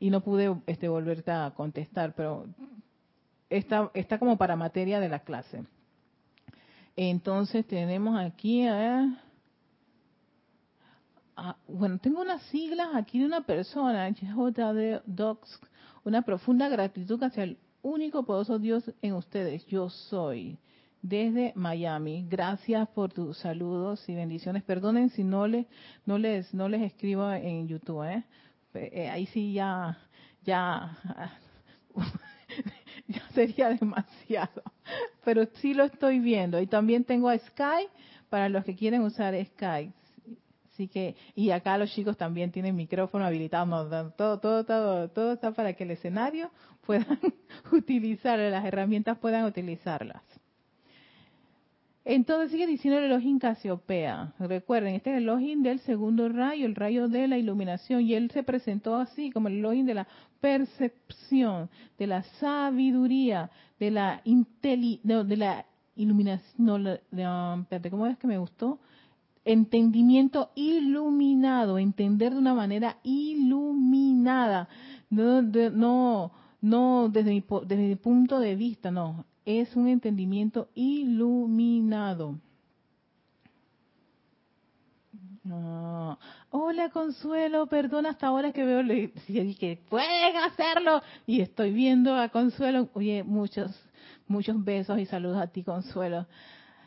[0.00, 2.46] Y no pude este, volverte a contestar, pero
[3.48, 5.62] está, está como para materia de la clase.
[6.96, 8.66] Entonces tenemos aquí,
[11.68, 15.02] bueno, tengo unas siglas aquí de una persona, JD
[16.02, 20.58] una profunda gratitud hacia el único poderoso Dios en ustedes, yo soy
[21.02, 22.26] desde Miami.
[22.28, 24.62] Gracias por tus saludos y bendiciones.
[24.62, 25.66] Perdonen si no les
[26.06, 28.24] no les no les escribo en YouTube, ¿eh?
[28.74, 29.98] eh ahí sí ya
[30.44, 30.98] ya
[33.08, 34.62] ya sería demasiado.
[35.24, 37.88] Pero sí lo estoy viendo y también tengo a Sky
[38.28, 39.92] para los que quieren usar Sky.
[40.72, 45.52] Así que y acá los chicos también tienen micrófono habilitado, todo todo todo todo está
[45.52, 46.50] para que el escenario
[46.86, 47.18] puedan
[47.72, 50.22] utilizar las herramientas puedan utilizarlas.
[52.04, 54.32] Entonces sigue diciendo el Elohim Casiopea.
[54.38, 58.02] Recuerden, este es el Elohim del segundo rayo, el rayo de la iluminación.
[58.02, 60.08] Y él se presentó así como el Elohim de la
[60.40, 66.54] percepción, de la sabiduría, de la inteligencia, de la iluminación.
[66.58, 68.78] No, ¿cómo es que me gustó?
[69.44, 74.68] Entendimiento iluminado, entender de una manera iluminada.
[75.10, 76.32] No, no,
[76.62, 82.38] no desde mi, desde mi punto de vista, no es un entendimiento iluminado.
[85.50, 86.18] Ah,
[86.50, 91.02] hola Consuelo, perdona hasta ahora que veo, le dije, pueden hacerlo.
[91.26, 93.70] Y estoy viendo a Consuelo, oye, muchos,
[94.28, 96.26] muchos besos y saludos a ti, Consuelo.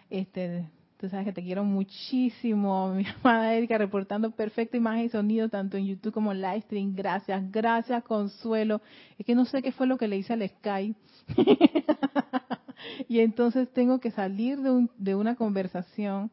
[0.09, 0.69] Este,
[1.03, 5.75] tú sabes que te quiero muchísimo, mi amada Erika, reportando perfecta imagen y sonido tanto
[5.75, 6.95] en YouTube como en Livestream.
[6.95, 8.81] Gracias, gracias, Consuelo.
[9.17, 10.97] Es que no sé qué fue lo que le hice al Skype.
[13.09, 16.31] y entonces tengo que salir de, un, de una conversación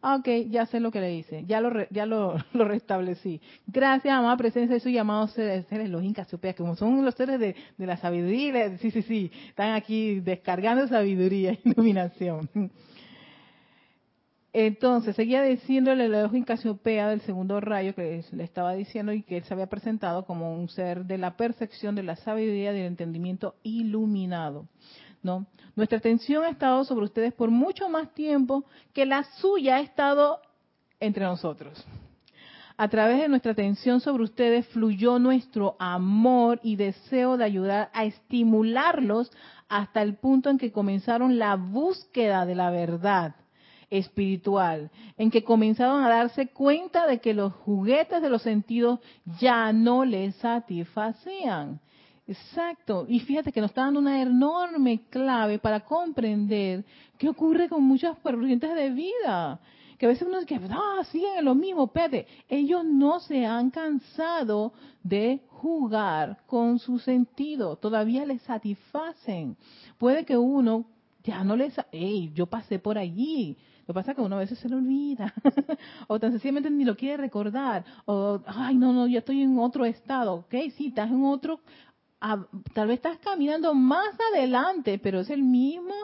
[0.00, 3.40] Ah, ok, ya sé lo que le hice, ya lo ya lo, restablecí.
[3.66, 7.40] Gracias, amada presencia de su llamado seres, seres los incas que como son los seres
[7.40, 12.48] de, de la sabiduría, sí, sí, sí, están aquí descargando sabiduría iluminación.
[14.60, 19.36] Entonces, seguía diciéndole el ojo Casiopea del segundo rayo que le estaba diciendo y que
[19.36, 23.54] él se había presentado como un ser de la percepción, de la sabiduría, del entendimiento
[23.62, 24.66] iluminado.
[25.22, 25.46] ¿no?
[25.76, 30.40] Nuestra atención ha estado sobre ustedes por mucho más tiempo que la suya ha estado
[30.98, 31.86] entre nosotros.
[32.76, 38.06] A través de nuestra atención sobre ustedes fluyó nuestro amor y deseo de ayudar a
[38.06, 39.30] estimularlos
[39.68, 43.36] hasta el punto en que comenzaron la búsqueda de la verdad
[43.90, 49.00] espiritual, en que comenzaron a darse cuenta de que los juguetes de los sentidos
[49.40, 51.80] ya no les satisfacían
[52.28, 53.06] Exacto.
[53.08, 56.84] Y fíjate que nos está dando una enorme clave para comprender
[57.16, 59.58] qué ocurre con muchas corrientes de vida.
[59.96, 62.26] Que a veces uno dice, ah, siguen en lo mismo, espérate.
[62.48, 67.76] Ellos no se han cansado de jugar con su sentido.
[67.76, 69.56] Todavía les satisfacen.
[69.96, 70.84] Puede que uno
[71.24, 71.74] ya no les...
[71.90, 73.56] Hey, yo pasé por allí.
[73.88, 75.32] Lo que pasa es que uno a veces se lo olvida.
[76.08, 77.84] o tan sencillamente ni lo quiere recordar.
[78.04, 80.34] O, ay, no, no, yo estoy en otro estado.
[80.34, 81.60] Ok, sí, estás en otro
[82.74, 85.94] tal vez estás caminando más adelante, pero es el mismo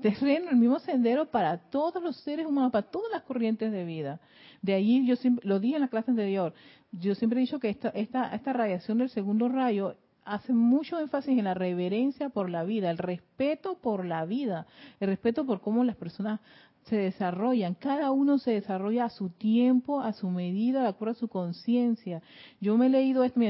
[0.00, 4.20] terreno, el mismo sendero para todos los seres humanos, para todas las corrientes de vida.
[4.60, 6.52] De ahí yo siempre, lo dije en la clase anterior,
[6.92, 11.36] yo siempre he dicho que esta, esta, esta radiación del segundo rayo hace mucho énfasis
[11.36, 14.66] en la reverencia por la vida, el respeto por la vida,
[15.00, 16.40] el respeto por cómo las personas
[16.84, 17.74] se desarrollan.
[17.74, 22.22] Cada uno se desarrolla a su tiempo, a su medida, de acuerdo a su conciencia.
[22.60, 23.40] Yo me he leído esto,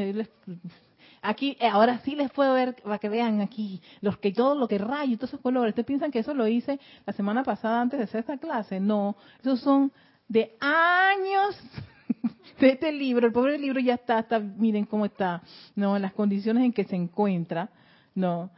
[1.25, 4.67] Aquí, eh, ahora sí les puedo ver, para que vean aquí, los que todo lo
[4.67, 5.71] que rayo, todos esos colores.
[5.71, 8.81] ¿Ustedes piensan que eso lo hice la semana pasada antes de hacer esta clase?
[8.81, 9.93] No, esos son
[10.27, 11.57] de años
[12.61, 13.27] de este libro.
[13.27, 15.43] El pobre libro ya está, está, miren cómo está,
[15.77, 17.71] no, las condiciones en que se encuentra,
[18.17, 18.51] no.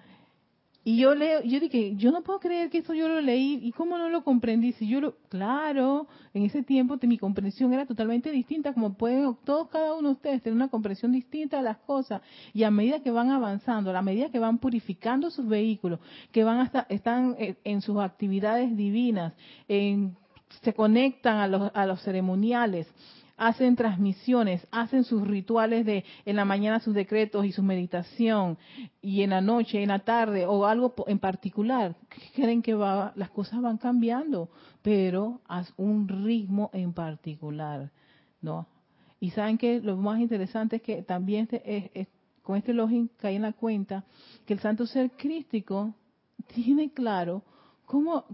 [0.87, 3.73] Y yo leo, yo dije, yo no puedo creer que eso yo lo leí y
[3.73, 4.73] cómo no lo comprendí.
[4.73, 9.69] Si yo lo, claro, en ese tiempo mi comprensión era totalmente distinta, como pueden todos
[9.71, 12.21] cada uno de ustedes tener una comprensión distinta de las cosas.
[12.53, 16.01] Y a medida que van avanzando, a medida que van purificando sus vehículos,
[16.33, 19.33] que van hasta, están en, sus actividades divinas,
[19.69, 20.15] en,
[20.63, 22.87] se conectan a los, a los ceremoniales,
[23.37, 28.59] hacen transmisiones, hacen sus rituales de en la mañana sus decretos y su meditación
[29.03, 31.97] y en la noche, en la tarde o algo en particular,
[32.35, 34.51] creen que va, las cosas van cambiando,
[34.83, 37.91] pero a un ritmo en particular,
[38.41, 38.67] ¿no?
[39.21, 42.09] Y saben que lo más interesante es que también este,
[42.43, 44.05] con este login cae en la cuenta
[44.45, 45.95] que el santo ser crístico
[46.55, 47.43] tiene claro
[47.87, 48.25] cómo,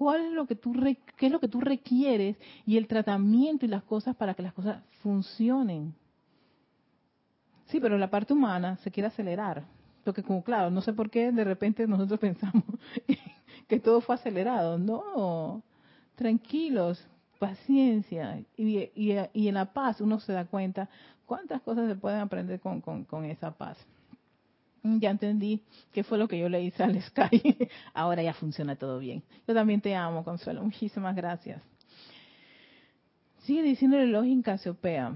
[0.00, 0.72] cuál es lo que tú
[1.18, 2.34] qué es lo que tú requieres
[2.64, 5.94] y el tratamiento y las cosas para que las cosas funcionen.
[7.66, 9.62] Sí, pero la parte humana se quiere acelerar.
[10.02, 12.64] Porque como claro, no sé por qué de repente nosotros pensamos
[13.68, 14.78] que todo fue acelerado.
[14.78, 15.62] No,
[16.14, 17.06] tranquilos,
[17.38, 18.42] paciencia.
[18.56, 20.88] Y, y, en la paz uno se da cuenta
[21.26, 23.76] cuántas cosas se pueden aprender con, con esa paz.
[24.82, 25.62] Mm, ya entendí
[25.92, 27.68] qué fue lo que yo le hice al Sky.
[27.94, 29.22] Ahora ya funciona todo bien.
[29.46, 30.62] Yo también te amo, Consuelo.
[30.62, 31.62] Muchísimas gracias.
[33.42, 35.12] Sigue diciendo el en Casiopea.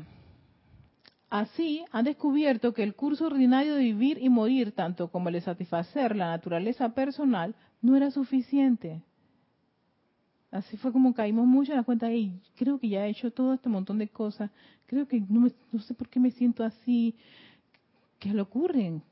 [1.31, 5.40] Así han descubierto que el curso ordinario de vivir y morir, tanto como el de
[5.40, 9.03] satisfacer la naturaleza personal, no era suficiente.
[10.53, 13.55] Así fue como caímos mucho en la cuenta, y creo que ya he hecho todo
[13.55, 14.53] este montón de cosas,
[14.87, 17.16] creo que no, no sé por qué me siento así,
[18.20, 19.03] ¿qué le ocurren?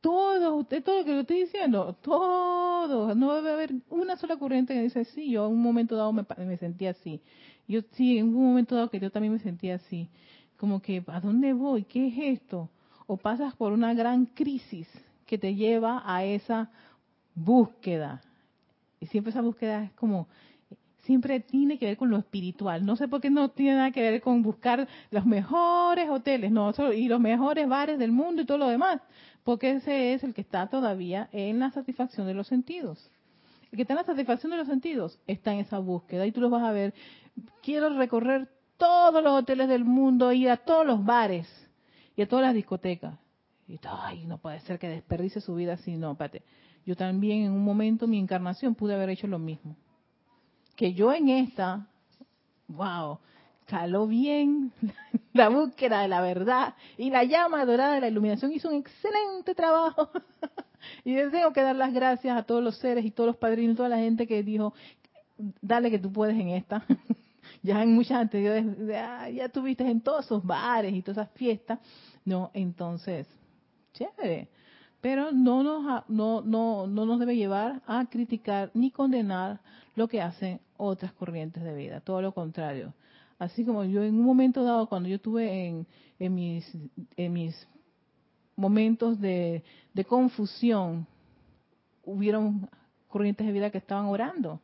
[0.00, 4.72] Todo, usted, todo lo que yo estoy diciendo, todo, no debe haber una sola corriente
[4.72, 7.20] que dice, sí, yo en un momento dado me, me sentí así.
[7.66, 10.08] Yo sí, en un momento dado que yo también me sentía así.
[10.56, 11.82] Como que, ¿a dónde voy?
[11.82, 12.70] ¿Qué es esto?
[13.06, 14.88] O pasas por una gran crisis
[15.26, 16.70] que te lleva a esa
[17.34, 18.22] búsqueda.
[19.00, 20.28] Y siempre esa búsqueda es como,
[21.02, 22.86] siempre tiene que ver con lo espiritual.
[22.86, 26.72] No sé por qué no tiene nada que ver con buscar los mejores hoteles, no,
[26.94, 29.00] y los mejores bares del mundo y todo lo demás
[29.48, 33.10] porque ese es el que está todavía en la satisfacción de los sentidos.
[33.72, 36.42] El que está en la satisfacción de los sentidos está en esa búsqueda y tú
[36.42, 36.92] lo vas a ver.
[37.62, 41.48] Quiero recorrer todos los hoteles del mundo, ir a todos los bares
[42.14, 43.18] y a todas las discotecas.
[43.66, 46.42] Y ay, no puede ser que desperdice su vida así, no, pate.
[46.84, 49.76] Yo también en un momento, mi encarnación, pude haber hecho lo mismo.
[50.76, 51.86] Que yo en esta,
[52.66, 53.18] wow,
[53.68, 54.72] caló bien
[55.34, 59.54] la búsqueda de la verdad y la llama dorada de la iluminación hizo un excelente
[59.54, 60.10] trabajo.
[61.04, 63.90] y tengo que dar las gracias a todos los seres y todos los padrinos, toda
[63.90, 64.72] la gente que dijo,
[65.60, 66.84] dale que tú puedes en esta.
[67.62, 71.78] ya en muchas anteriores, ya, ya tuviste en todos esos bares y todas esas fiestas.
[72.24, 73.28] No, entonces,
[73.92, 74.48] chévere.
[75.00, 79.60] Pero no nos, no, no, no nos debe llevar a criticar ni condenar
[79.94, 82.94] lo que hacen otras corrientes de vida, todo lo contrario.
[83.38, 85.86] Así como yo en un momento dado, cuando yo estuve en,
[86.18, 86.76] en, mis,
[87.16, 87.68] en mis
[88.58, 89.62] momentos de,
[90.08, 91.06] confusión,
[92.04, 92.68] hubieron
[93.06, 94.60] corrientes de vida que estaban orando.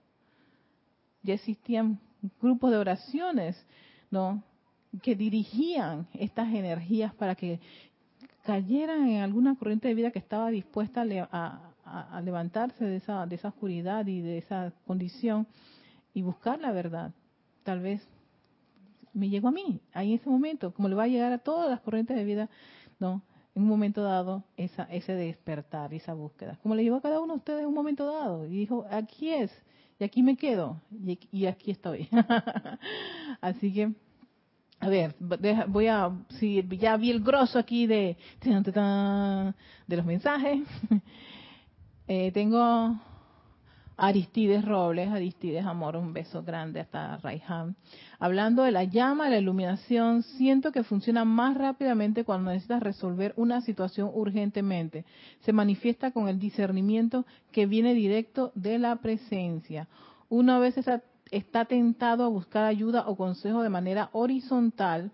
[1.23, 2.01] Ya existían
[2.43, 3.67] grupos de oraciones,
[4.11, 4.43] ¿no?
[5.03, 7.61] Que dirigían estas energías para que
[8.45, 11.71] cayeran en alguna corriente de vida que estaba dispuesta a,
[12.23, 15.47] levantarse de esa, de esa oscuridad y de esa condición
[16.13, 17.13] y buscar la verdad.
[17.63, 18.03] Tal vez
[19.15, 21.71] me llegó a mí, ahí en ese momento, como le va a llegar a todas
[21.71, 22.51] las corrientes de vida,
[22.99, 23.23] ¿no?
[23.55, 26.59] En un momento dado, esa, ese despertar, esa búsqueda.
[26.63, 28.47] Como le llegó a cada uno de ustedes en un momento dado.
[28.47, 29.51] Y dijo, aquí es,
[29.99, 32.09] y aquí me quedo, y, y aquí estoy.
[33.41, 33.93] Así que
[34.81, 35.15] a ver,
[35.69, 40.61] voy a, si ya vi el grosso aquí de, de los mensajes.
[42.07, 43.01] Eh, tengo
[43.97, 47.77] Aristides Robles, Aristides Amor, un beso grande hasta Raihan.
[48.19, 53.61] Hablando de la llama, la iluminación, siento que funciona más rápidamente cuando necesitas resolver una
[53.61, 55.05] situación urgentemente.
[55.41, 59.89] Se manifiesta con el discernimiento que viene directo de la presencia.
[60.29, 65.11] Una vez esa está tentado a buscar ayuda o consejo de manera horizontal,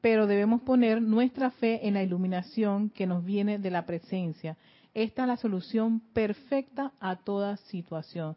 [0.00, 4.56] pero debemos poner nuestra fe en la iluminación que nos viene de la presencia.
[4.96, 8.34] Esta es la solución perfecta a toda situación.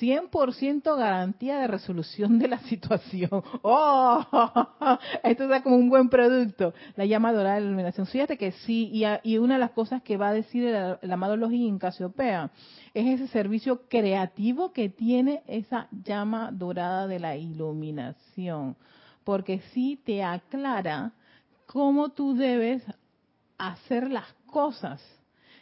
[0.00, 3.30] 100% garantía de resolución de la situación.
[3.62, 4.20] ¡Oh!
[5.22, 6.74] Esto es como un buen producto.
[6.96, 8.08] La llama dorada de la iluminación.
[8.08, 8.90] Fíjate que sí,
[9.22, 12.50] y, una de las cosas que va a decir el, el amado Login Casiopea
[12.92, 18.74] es ese servicio creativo que tiene esa llama dorada de la iluminación,
[19.22, 21.12] porque sí te aclara
[21.66, 22.82] cómo tú debes
[23.58, 25.19] hacer las cosas.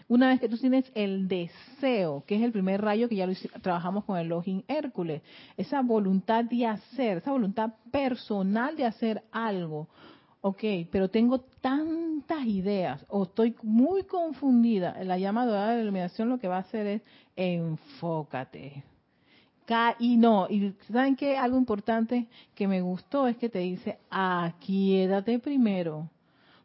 [0.09, 3.35] Una vez que tú tienes el deseo, que es el primer rayo que ya lo
[3.61, 5.21] trabajamos con el Login Hércules,
[5.59, 9.89] esa voluntad de hacer, esa voluntad personal de hacer algo,
[10.41, 16.31] ok, pero tengo tantas ideas o estoy muy confundida, la llama dorada de la iluminación
[16.31, 17.03] lo que va a hacer es
[17.37, 18.85] enfócate.
[19.99, 21.37] Y no, y ¿saben qué?
[21.37, 26.09] Algo importante que me gustó es que te dice, aquíédate primero.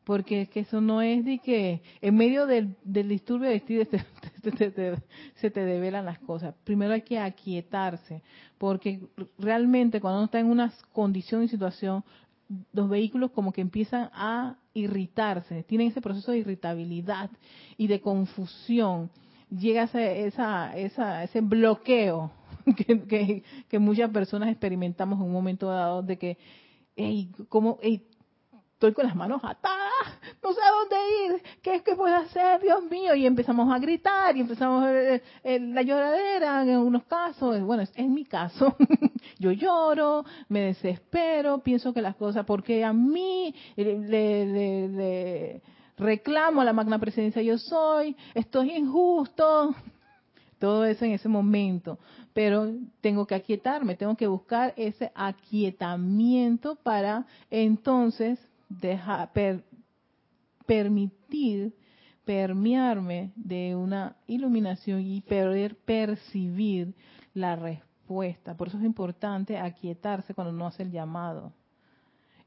[0.03, 4.99] Porque es que eso no es de que en medio del, disturbio de
[5.35, 6.53] se te develan las cosas.
[6.63, 8.21] Primero hay que aquietarse,
[8.57, 9.01] porque
[9.37, 12.03] realmente cuando uno está en una condición y situación,
[12.71, 17.29] los vehículos como que empiezan a irritarse, tienen ese proceso de irritabilidad
[17.77, 19.09] y de confusión.
[19.49, 22.31] Llega ese, esa, esa, ese bloqueo
[22.75, 26.37] que, que, muchas personas experimentamos en un momento dado de que,
[26.95, 27.77] hey, ¿cómo,
[28.88, 32.60] estoy con las manos atadas, no sé a dónde ir, ¿qué es que puedo hacer,
[32.60, 33.15] Dios mío?
[33.15, 37.84] Y empezamos a gritar y empezamos a ver eh, la lloradera en unos casos, bueno,
[37.96, 38.76] en mi caso,
[39.39, 45.62] yo lloro, me desespero, pienso que las cosas, porque a mí le,
[45.96, 49.74] reclamo a la magna presencia yo soy, esto es injusto,
[50.60, 52.00] todo eso en ese momento,
[52.34, 52.69] pero
[53.00, 58.46] tengo que aquietarme, tengo que buscar ese aquietamiento para entonces
[58.79, 59.31] dejar,
[60.65, 61.75] permitir
[62.25, 66.93] permearme de una iluminación y poder percibir
[67.33, 68.55] la respuesta.
[68.55, 71.53] Por eso es importante aquietarse cuando no hace el llamado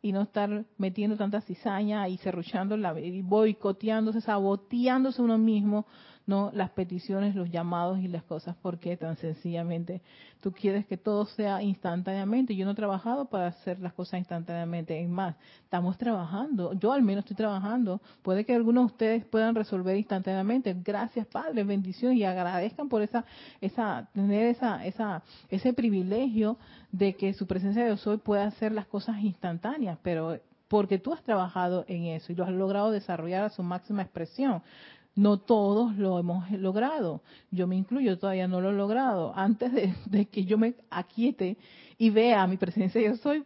[0.02, 5.86] y no estar metiendo tanta cizaña y cerruchando, y boicoteándose, saboteándose uno mismo
[6.26, 10.02] no las peticiones, los llamados y las cosas, porque tan sencillamente
[10.40, 12.54] tú quieres que todo sea instantáneamente.
[12.56, 17.02] Yo no he trabajado para hacer las cosas instantáneamente, es más, estamos trabajando, yo al
[17.02, 20.76] menos estoy trabajando, puede que algunos de ustedes puedan resolver instantáneamente.
[20.84, 23.24] Gracias, Padre, bendiciones y agradezcan por esa
[23.60, 26.58] esa tener esa esa ese privilegio
[26.92, 30.38] de que su presencia de Dios hoy pueda hacer las cosas instantáneas, pero
[30.68, 34.62] porque tú has trabajado en eso y lo has logrado desarrollar a su máxima expresión.
[35.16, 37.22] No todos lo hemos logrado.
[37.50, 39.32] Yo me incluyo, todavía no lo he logrado.
[39.34, 39.72] Antes
[40.06, 41.56] de, que yo me aquiete
[41.96, 43.44] y vea mi presencia, yo soy,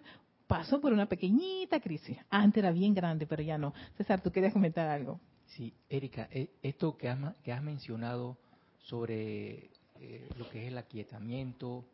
[0.49, 2.19] pasó por una pequeñita crisis.
[2.29, 3.73] Antes era bien grande, pero ya no.
[3.97, 5.21] César, tú querías comentar algo.
[5.47, 8.37] Sí, Erika, eh, esto que has, que has mencionado
[8.81, 11.85] sobre eh, lo que es el aquietamiento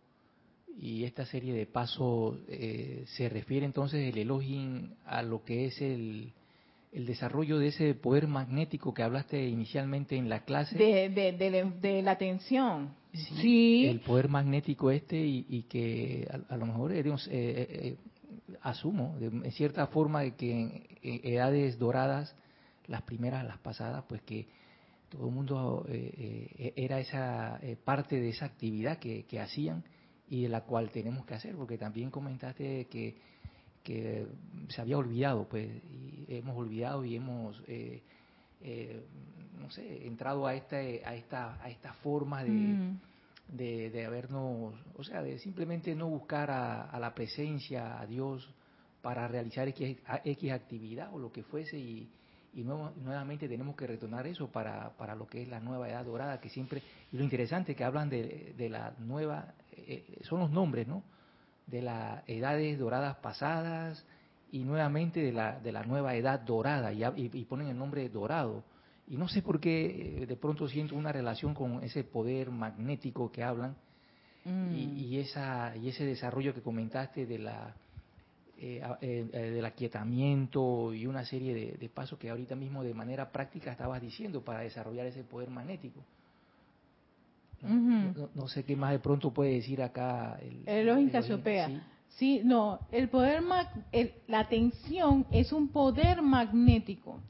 [0.78, 5.80] y esta serie de pasos, eh, se refiere entonces el Elohim a lo que es
[5.80, 6.32] el,
[6.92, 10.76] el desarrollo de ese poder magnético que hablaste inicialmente en la clase.
[10.76, 12.94] De, de, la atención.
[13.12, 17.28] Sí, El poder magnético este y, que a, lo mejor, digamos,
[18.62, 22.34] asumo, de, en cierta forma, de que en edades doradas
[22.86, 24.46] las primeras, las pasadas, pues que
[25.08, 29.84] todo el mundo eh, eh, era esa eh, parte de esa actividad que, hacían
[30.28, 33.16] y de la cual tenemos que hacer, porque también comentaste que,
[33.86, 34.26] que
[34.68, 37.62] se había olvidado, pues, y hemos olvidado y hemos,
[39.60, 43.00] no sé, entrado a esta, a esta, a esta forma de, mm.
[43.48, 48.52] de, de, habernos, o sea, de simplemente no buscar a, a la presencia, a Dios,
[49.02, 52.10] para realizar X, X actividad o lo que fuese y
[52.56, 56.40] y nuevamente tenemos que retornar eso para, para lo que es la nueva edad dorada,
[56.40, 56.82] que siempre,
[57.12, 61.02] y lo interesante que hablan de, de la nueva, eh, son los nombres, ¿no?
[61.66, 64.04] De las edades doradas pasadas
[64.52, 68.64] y nuevamente de la, de la nueva edad dorada, y, y, ponen el nombre dorado.
[69.08, 73.30] Y no sé por qué eh, de pronto siento una relación con ese poder magnético
[73.30, 73.76] que hablan
[74.44, 74.72] mm.
[74.72, 77.74] y, y, esa, y ese desarrollo que comentaste de la
[78.58, 83.30] eh, eh, eh, del aquietamiento y una serie de, pasos que ahorita mismo de manera
[83.30, 86.00] práctica estabas diciendo para desarrollar ese poder magnético.
[88.34, 91.68] No, sé qué más de pronto puede decir acá el, el Casiopea.
[91.68, 91.80] ¿sí?
[92.08, 93.42] sí, no, el poder,
[94.28, 97.20] la atención es un poder magnético.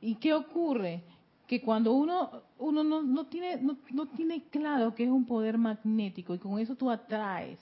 [0.00, 1.02] ¿Y qué ocurre?
[1.46, 5.58] Que cuando uno, uno no, no, tiene, no, no tiene claro que es un poder
[5.58, 7.58] magnético y con eso tú atraes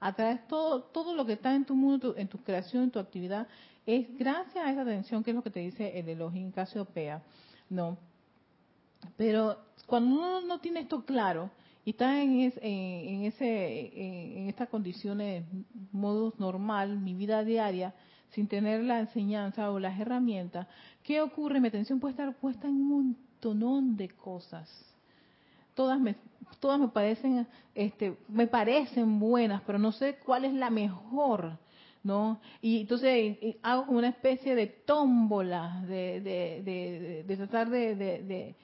[0.00, 3.46] atraes todo, todo lo que está en tu mundo, en tu creación, en tu actividad,
[3.86, 7.22] es gracias a esa atención que es lo que te dice el Elohim Casiopea,
[7.70, 7.96] ¿no?
[9.16, 11.50] Pero cuando uno no tiene esto claro
[11.84, 15.44] y está en, en, ese, en, estas condiciones,
[15.92, 17.94] modo normal, mi vida diaria,
[18.30, 20.66] sin tener la enseñanza o las herramientas,
[21.02, 21.60] ¿qué ocurre?
[21.60, 24.88] Mi atención puede estar puesta en un montón de cosas
[25.78, 26.16] todas me,
[26.58, 31.56] todas me parecen, este, me parecen buenas, pero no sé cuál es la mejor,
[32.02, 32.40] ¿no?
[32.60, 38.56] Y entonces hago como una especie de tómbola, de, de, de, tratar de,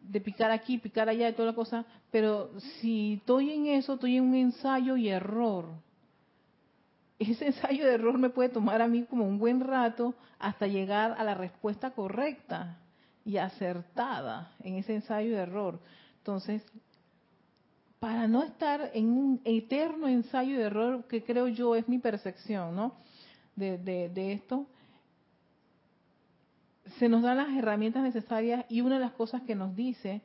[0.00, 3.94] de, de, picar aquí, picar allá y toda la cosa, pero si estoy en eso,
[3.94, 5.66] estoy en un ensayo y error.
[7.18, 11.14] Ese ensayo de error me puede tomar a mí como un buen rato hasta llegar
[11.18, 12.78] a la respuesta correcta
[13.24, 15.80] y acertada en ese ensayo de error.
[16.18, 16.62] Entonces,
[17.98, 22.76] para no estar en un eterno ensayo de error, que creo yo es mi percepción,
[22.76, 22.94] ¿no?
[23.56, 24.66] De, de, esto,
[26.98, 30.22] se nos dan las herramientas necesarias y una de las cosas que nos dice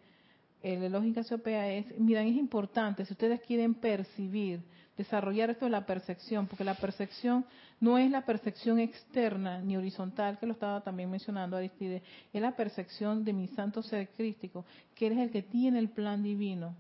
[0.64, 4.62] el lógica Casiopea es, miren, es importante, si ustedes quieren percibir
[4.98, 7.46] desarrollar esto de la percepción, porque la percepción
[7.80, 12.02] no es la percepción externa ni horizontal, que lo estaba también mencionando Aristide,
[12.32, 15.90] es la percepción de mi santo ser crístico, que él es el que tiene el
[15.90, 16.76] plan divino.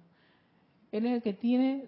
[0.91, 1.84] Él es el que tiene,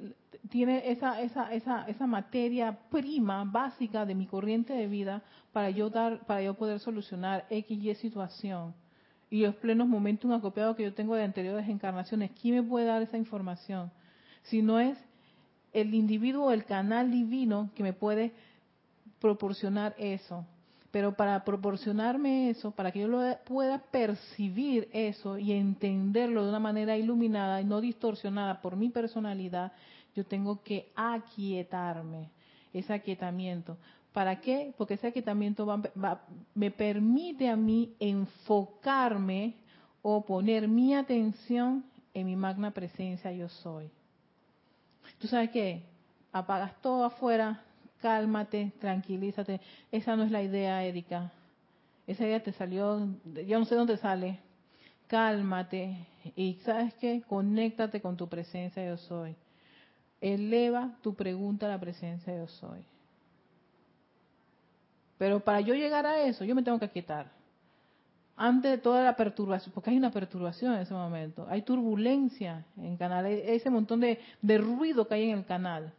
[0.49, 5.89] tiene esa, esa, esa, esa materia prima, básica de mi corriente de vida para yo
[5.89, 8.73] dar, para yo poder solucionar X y situación.
[9.29, 13.01] Y los plenos momentos acopiados que yo tengo de anteriores encarnaciones, ¿quién me puede dar
[13.01, 13.91] esa información?
[14.43, 14.97] Si no es
[15.73, 18.33] el individuo, el canal divino que me puede
[19.19, 20.45] proporcionar eso.
[20.91, 26.59] Pero para proporcionarme eso, para que yo lo pueda percibir eso y entenderlo de una
[26.59, 29.73] manera iluminada y no distorsionada por mi personalidad,
[30.15, 32.29] yo tengo que aquietarme,
[32.73, 33.77] ese aquietamiento.
[34.13, 34.73] ¿Para qué?
[34.77, 35.67] Porque ese aquietamiento
[36.53, 39.55] me permite a mí enfocarme
[40.01, 43.91] o poner mi atención en mi magna presencia yo soy.
[45.19, 45.83] ¿Tú sabes qué?
[46.31, 47.61] Apagas todo afuera,
[48.01, 49.59] cálmate, tranquilízate.
[49.91, 51.31] Esa no es la idea, Erika.
[52.07, 53.07] Esa idea te salió,
[53.47, 54.39] yo no sé dónde sale.
[55.07, 57.21] Cálmate y ¿sabes qué?
[57.27, 59.35] Conéctate con tu presencia yo soy.
[60.25, 62.83] Eleva tu pregunta a la presencia yo soy.
[65.19, 67.29] Pero para yo llegar a eso, yo me tengo que quitar.
[68.35, 72.93] Antes de toda la perturbación, porque hay una perturbación en ese momento, hay turbulencia en
[72.93, 74.17] el canal, ese montón de,
[74.57, 75.93] ruido que hay en el canal,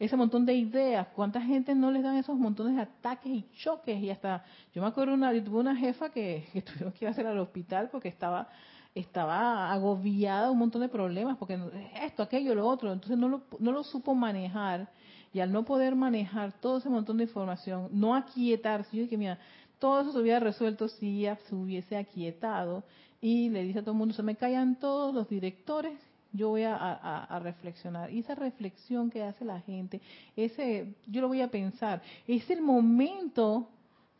[0.00, 4.02] ese montón de ideas, cuánta gente no les dan esos montones de ataques y choques
[4.02, 4.44] y hasta,
[4.74, 7.38] yo me acuerdo una, tuve una jefa que, que tuvieron que ir a hacer al
[7.38, 8.48] hospital porque estaba
[8.94, 11.58] estaba agobiada, un montón de problemas, porque
[12.02, 14.88] esto, aquello, lo otro, entonces no lo, no lo supo manejar,
[15.32, 19.38] y al no poder manejar todo ese montón de información, no aquietarse, yo dije, mira,
[19.80, 22.84] todo eso se hubiera resuelto si se hubiese aquietado,
[23.20, 25.98] y le dice a todo el mundo, se me callan todos los directores,
[26.32, 28.10] yo voy a, a, reflexionar.
[28.12, 30.00] Y esa reflexión que hace la gente,
[30.34, 33.68] ese, yo lo voy a pensar, es el momento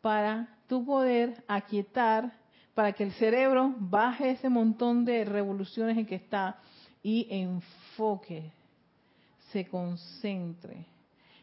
[0.00, 2.32] para tu poder aquietar,
[2.74, 6.58] para que el cerebro baje ese montón de revoluciones en que está
[7.02, 8.50] y enfoque,
[9.52, 10.86] se concentre.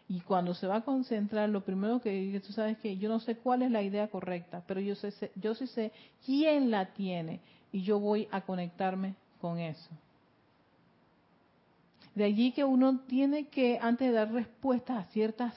[0.10, 3.38] Y cuando se va a concentrar, lo primero que tú sabes que yo no sé
[3.38, 5.94] cuál es la idea correcta, pero yo sé, yo sí sé
[6.26, 7.40] quién la tiene
[7.72, 9.90] y yo voy a conectarme con eso.
[12.14, 15.54] De allí que uno tiene que, antes de dar respuestas a ciertas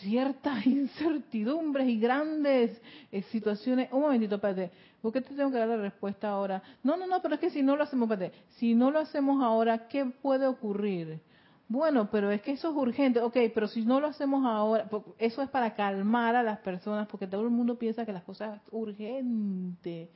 [0.00, 2.80] ciertas incertidumbres y grandes
[3.12, 3.92] eh, situaciones.
[3.92, 4.70] Un momentito, espérate,
[5.02, 6.62] ¿por qué te tengo que dar la respuesta ahora?
[6.82, 9.42] No, no, no, pero es que si no lo hacemos, espérate, si no lo hacemos
[9.42, 11.20] ahora, ¿qué puede ocurrir?
[11.68, 14.88] Bueno, pero es que eso es urgente, ok, pero si no lo hacemos ahora,
[15.18, 18.56] eso es para calmar a las personas, porque todo el mundo piensa que las cosas
[18.56, 20.08] es urgente.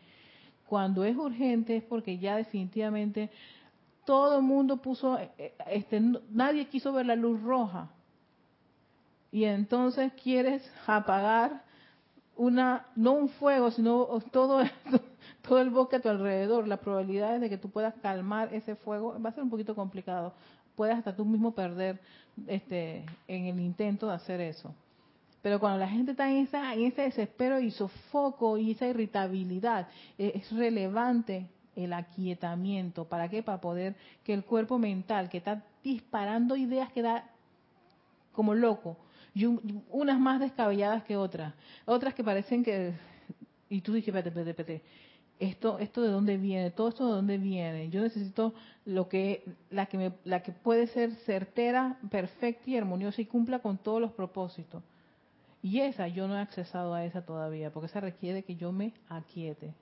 [0.69, 3.31] Cuando es urgente es porque ya definitivamente
[4.05, 6.01] todo el mundo puso, eh, eh, este,
[6.31, 7.91] nadie quiso ver la luz roja
[9.33, 11.63] y entonces quieres apagar
[12.37, 14.63] una no un fuego, sino todo
[15.43, 19.17] todo el bosque a tu alrededor, la probabilidad de que tú puedas calmar ese fuego
[19.21, 20.33] va a ser un poquito complicado.
[20.77, 22.01] Puedes hasta tú mismo perder
[22.47, 24.75] este en el intento de hacer eso.
[25.43, 30.33] Pero cuando la gente está en, esa, ese desespero y sofoco y esa irritabilidad, e,
[30.35, 33.07] es relevante el aquietamiento.
[33.07, 33.43] ¿Para qué?
[33.43, 37.25] Para poder que el cuerpo mental, que está disparando ideas que da
[38.33, 38.97] como loco,
[39.35, 39.47] y
[39.91, 41.55] unas más descabelladas que otras,
[41.87, 42.95] otras que parecen que
[43.69, 44.83] y tú dices, espérate, espérate, espérate,
[45.39, 47.89] esto esto de dónde viene, todo esto de dónde viene.
[47.89, 48.53] Yo necesito
[48.85, 53.61] lo que la que me, la que puede ser certera, perfecta y armoniosa y cumpla
[53.61, 54.83] con todos los propósitos.
[55.63, 58.93] Y esa yo no he accesado a esa todavía, porque esa requiere que yo me
[59.09, 59.73] aquiete.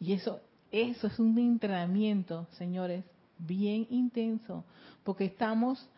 [0.00, 0.40] Y eso
[0.74, 3.04] eso es un entrenamiento, señores,
[3.38, 4.64] bien intenso,
[5.04, 5.88] porque estamos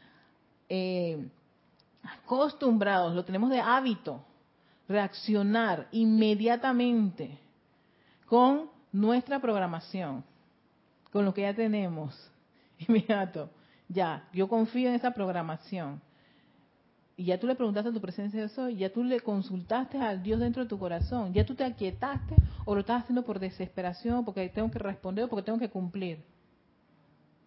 [0.69, 1.29] eh,
[2.07, 4.25] acostumbrados, lo tenemos de hábito,
[4.89, 7.39] reaccionar inmediatamente
[8.27, 10.25] con nuestra programación,
[11.13, 12.15] con lo que ya tenemos.
[12.89, 13.51] Inmediato,
[13.89, 16.01] ya, yo confío en esa programación.
[17.17, 20.23] Y ya tú le preguntaste a tu presencia de eso, ya tú le consultaste al
[20.23, 22.37] Dios dentro de tu corazón, ya tú te aquietaste
[22.67, 26.23] o lo estás haciendo por desesperación, porque tengo que responder o porque tengo que cumplir.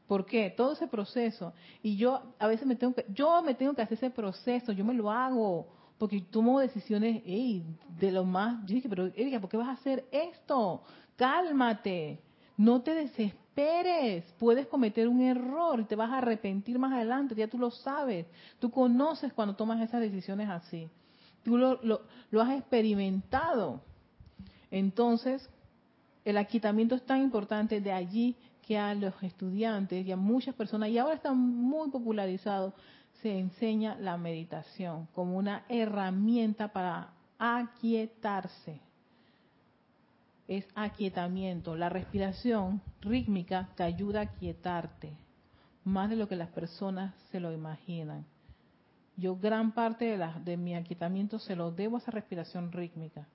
[0.09, 0.49] ¿Por qué?
[0.49, 1.53] Todo ese proceso.
[1.83, 4.83] Y yo a veces me tengo que, yo me tengo que hacer ese proceso, yo
[4.83, 5.67] me lo hago,
[5.99, 10.05] porque tomo decisiones de lo más, yo dije, pero Erika, ¿por qué vas a hacer
[10.11, 10.81] esto?
[11.15, 12.23] Cálmate,
[12.57, 17.47] no te desesperes, puedes cometer un error y te vas a arrepentir más adelante, ya
[17.47, 18.25] tú lo sabes,
[18.57, 20.89] tú conoces cuando tomas esas decisiones así,
[21.43, 22.01] tú lo, lo,
[22.31, 23.79] lo has experimentado.
[24.71, 25.47] Entonces,
[26.25, 28.35] el aquitamiento es tan importante de allí
[28.69, 32.75] que a los estudiantes y a muchas personas, y ahora está muy popularizado,
[33.19, 37.09] se enseña la meditación como una herramienta para
[37.39, 38.79] aquietarse.
[40.47, 41.75] Es aquietamiento.
[41.75, 45.17] La respiración rítmica te ayuda a aquietarte,
[45.83, 48.23] más de lo que las personas se lo imaginan.
[49.17, 53.27] Yo gran parte de, la, de mi aquietamiento se lo debo a esa respiración rítmica.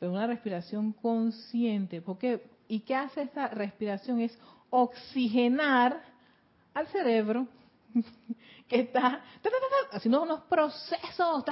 [0.00, 4.20] Pero una respiración consciente, porque ¿Y qué hace esa respiración?
[4.20, 4.38] Es
[4.70, 6.02] oxigenar
[6.74, 7.48] al cerebro
[8.68, 9.22] que está
[9.90, 11.44] haciendo unos procesos,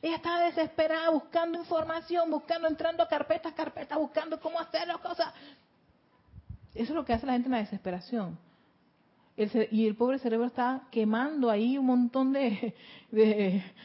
[0.00, 5.32] ella está desesperada buscando información, buscando, entrando a carpetas, carpetas, buscando cómo hacer las cosas.
[6.74, 8.45] Eso es lo que hace la gente en la desesperación
[9.36, 12.74] y el pobre cerebro está quemando ahí un montón de,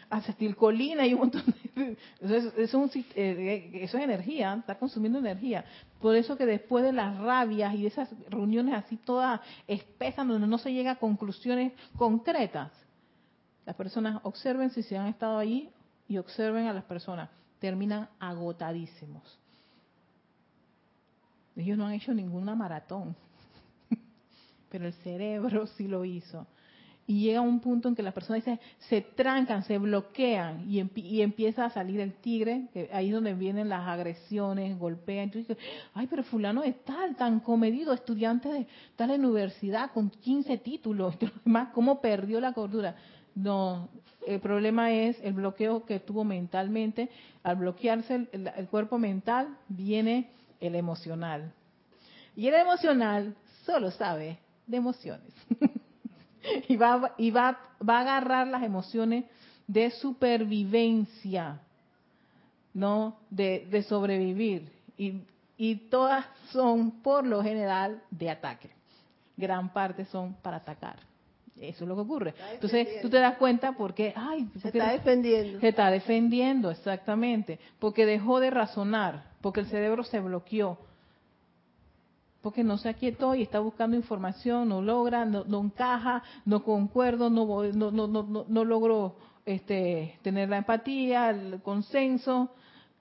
[0.10, 1.98] acetilcolina y un montón de...
[2.22, 5.66] Eso es, eh, eso es energía, está consumiendo energía.
[6.00, 10.48] Por eso que después de las rabias y de esas reuniones así todas espesas, donde
[10.48, 12.72] no se llega a conclusiones concretas,
[13.66, 15.70] las personas observen si se han estado ahí
[16.08, 17.30] y observen a las personas,
[17.60, 19.38] terminan agotadísimos.
[21.58, 23.16] Ellos no han hecho ninguna maratón
[24.72, 26.48] pero el cerebro sí lo hizo.
[27.08, 31.66] Y llega un punto en que las personas dice, se trancan, se bloquean y, empieza
[31.66, 35.26] a salir el tigre, que ahí es donde vienen las agresiones, golpean.
[35.26, 35.58] Entonces
[35.94, 41.30] ay, pero fulano es tal, tan comedido, estudiante de tal universidad con 15 títulos, y
[41.44, 42.96] demás, ¿cómo perdió la cordura?
[43.36, 43.90] No,
[44.26, 47.10] el problema es el bloqueo que tuvo mentalmente.
[47.44, 50.30] Al bloquearse el cuerpo mental, viene
[50.62, 51.52] el emocional.
[52.36, 54.38] Y el emocional solo sabe
[54.72, 55.34] de emociones.
[56.68, 59.26] y va, y va, va a agarrar las emociones
[59.68, 61.60] de supervivencia,
[62.74, 63.18] ¿no?
[63.30, 64.72] De, de sobrevivir.
[64.98, 65.22] Y,
[65.58, 68.70] y todas son, por lo general, de ataque.
[69.38, 70.98] Gran parte son para atacar.
[71.60, 72.34] Eso es lo que ocurre.
[72.54, 75.60] Entonces tú te das cuenta porque, ay, se está defendiendo.
[75.60, 77.60] Se está defendiendo, exactamente.
[77.78, 80.80] Porque dejó de razonar, porque el cerebro se bloqueó.
[82.42, 87.46] Porque no se aquietó y está buscando información, no logra, no, encaja, no concuerdo, no,
[87.72, 89.16] no, no, no, no logro
[89.46, 92.52] este, tener la empatía, el consenso.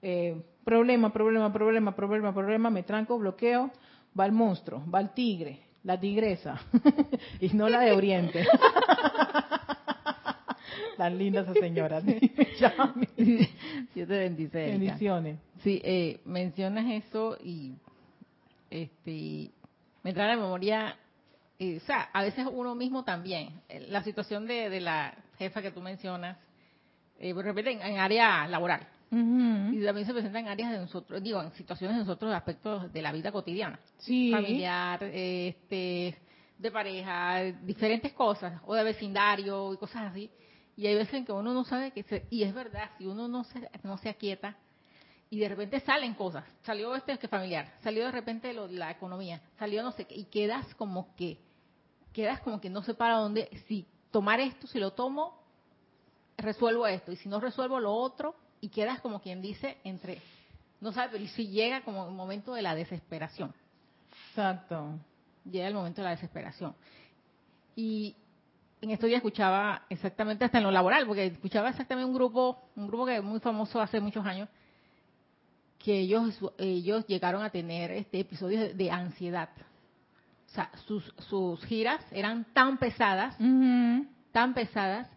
[0.01, 3.71] Eh, problema, problema, problema, problema, problema, me tranco, bloqueo,
[4.19, 6.61] va el monstruo, va el tigre, la tigresa,
[7.39, 8.45] y no la de Oriente.
[10.97, 11.99] Tan linda esa señora.
[12.01, 12.27] Dios
[13.95, 14.67] te bendice.
[14.67, 15.39] Bendiciones.
[15.63, 17.73] Sí, eh, mencionas eso y
[18.71, 19.51] este
[20.03, 20.97] me trae a la memoria,
[21.59, 23.61] eh, o sea, a veces uno mismo también.
[23.69, 26.37] Eh, la situación de, de la jefa que tú mencionas,
[27.19, 28.87] eh, de repente en, área laboral.
[29.13, 33.01] Y también se presenta en áreas de nosotros, digo, en situaciones de nosotros, aspectos de
[33.01, 33.77] la vida cotidiana.
[33.97, 34.31] Sí.
[34.31, 36.17] Familiar, este,
[36.57, 40.31] de pareja, diferentes cosas, o de vecindario y cosas así.
[40.77, 43.27] Y hay veces en que uno no sabe que se, y es verdad, si uno
[43.27, 44.55] no se, no se aquieta,
[45.31, 49.41] y de repente salen cosas, salió este que familiar, salió de repente lo, la economía,
[49.57, 51.39] salió no sé qué, y quedas como que,
[52.11, 55.41] quedas como que no sé para dónde, si tomar esto, si lo tomo,
[56.37, 60.21] resuelvo esto, y si no resuelvo lo otro, y quedas como quien dice entre,
[60.81, 63.53] no sabes, pero si llega como el momento de la desesperación.
[64.29, 64.99] Exacto.
[65.49, 66.75] Llega el momento de la desesperación.
[67.73, 68.17] Y
[68.81, 72.87] en esto ya escuchaba exactamente hasta en lo laboral, porque escuchaba exactamente un grupo, un
[72.87, 74.49] grupo que es muy famoso hace muchos años,
[75.83, 79.49] que ellos ellos llegaron a tener este episodios de, ansiedad.
[80.47, 83.37] O sea, sus, sus giras eran tan pesadas,
[84.31, 85.07] tan pesadas,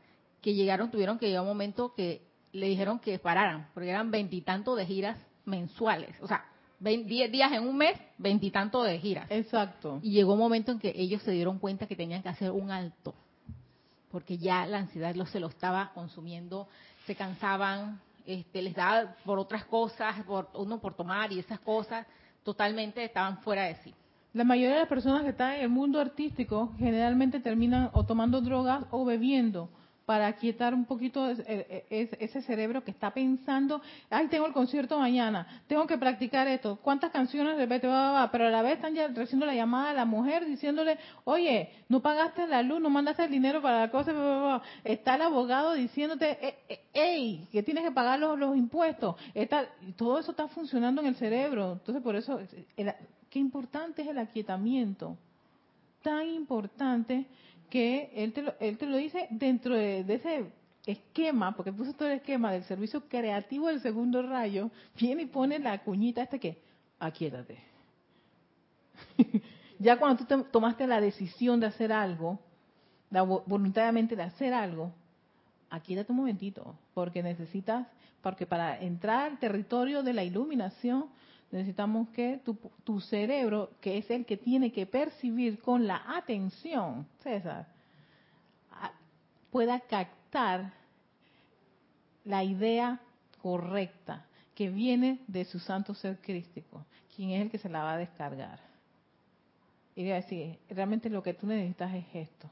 [0.41, 4.77] que llegaron, tuvieron que llegar un momento que le dijeron que pararan, porque eran veintitantos
[4.77, 6.17] de giras mensuales.
[6.21, 6.45] O sea,
[6.79, 9.27] diez días en un mes, veintitantos de giras.
[9.31, 9.99] Exacto.
[10.03, 12.71] Y llegó un momento en que ellos se dieron cuenta que tenían que hacer un
[12.71, 13.15] alto,
[14.11, 16.69] porque ya la ansiedad se lo estaba consumiendo,
[17.07, 22.07] se cansaban, este, les daba por otras cosas, por uno por tomar y esas cosas,
[22.43, 23.95] totalmente estaban fuera de sí.
[24.33, 28.41] La mayoría de las personas que están en el mundo artístico generalmente terminan o tomando
[28.41, 29.69] drogas o bebiendo
[30.07, 33.81] para quietar un poquito ese cerebro que está pensando,
[34.11, 37.89] ay, tengo el concierto mañana, tengo que practicar esto, cuántas canciones repete,
[38.31, 42.01] pero a la vez están ya recibiendo la llamada a la mujer diciéndole, oye, no
[42.01, 46.55] pagaste la luz, no mandaste el dinero para la cosa, está el abogado diciéndote, hey,
[46.69, 49.17] eh, eh, que tienes que pagar los, impuestos,
[49.97, 52.41] todo eso está funcionando en el cerebro, entonces por eso,
[53.31, 55.17] qué importante es el aquietamiento,
[56.03, 57.27] tan importante
[57.75, 60.45] que él te lo, él te lo dice dentro de, ese
[60.87, 65.59] esquema, porque puso todo el esquema del servicio creativo del segundo rayo, viene y pone
[65.59, 66.63] la cuñita este que,
[67.01, 67.59] aquíétate.
[69.81, 72.39] ya cuando tú tomaste la decisión de hacer algo,
[73.11, 74.93] voluntariamente de hacer algo,
[75.69, 77.89] aquíétate un momentito, porque necesitas,
[78.23, 81.07] porque para entrar al territorio de la iluminación,
[81.59, 87.07] necesitamos que tu, tu, cerebro, que es el que tiene que percibir con la atención,
[87.23, 87.67] César,
[89.51, 90.73] pueda captar
[92.25, 93.01] la idea
[93.41, 96.85] correcta que viene de su santo ser crístico,
[97.15, 98.59] quien es el que se la va a descargar.
[99.95, 102.51] Y decir, realmente lo que tú necesitas es esto.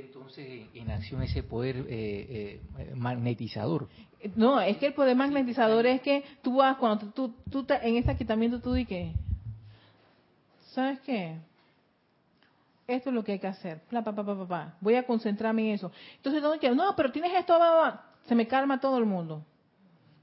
[0.00, 3.88] Entonces en acción ese poder eh, eh, magnetizador.
[4.34, 8.16] No, es que el poder magnetizador es que tú vas, cuando tú, tú, en ese
[8.16, 9.14] quitamiento tú dices,
[10.72, 11.36] ¿sabes qué?
[12.86, 13.80] Esto es lo que hay que hacer.
[14.80, 15.92] Voy a concentrarme en eso.
[16.16, 16.42] Entonces,
[16.74, 17.58] no, pero tienes esto,
[18.26, 19.44] se me calma todo el mundo.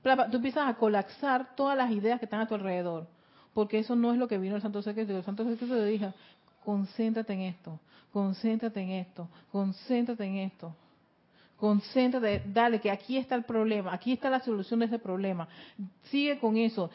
[0.04, 3.08] Tú empiezas a colapsar todas las ideas que están a tu alrededor.
[3.54, 5.16] Porque eso no es lo que vino el Santo Secreto.
[5.16, 6.14] El Santo Secreto le dijo,
[6.64, 7.80] concéntrate en esto,
[8.12, 10.76] concéntrate en esto, concéntrate en esto.
[11.58, 15.48] Concéntrate, dale, que aquí está el problema, aquí está la solución de ese problema.
[16.10, 16.90] Sigue con eso,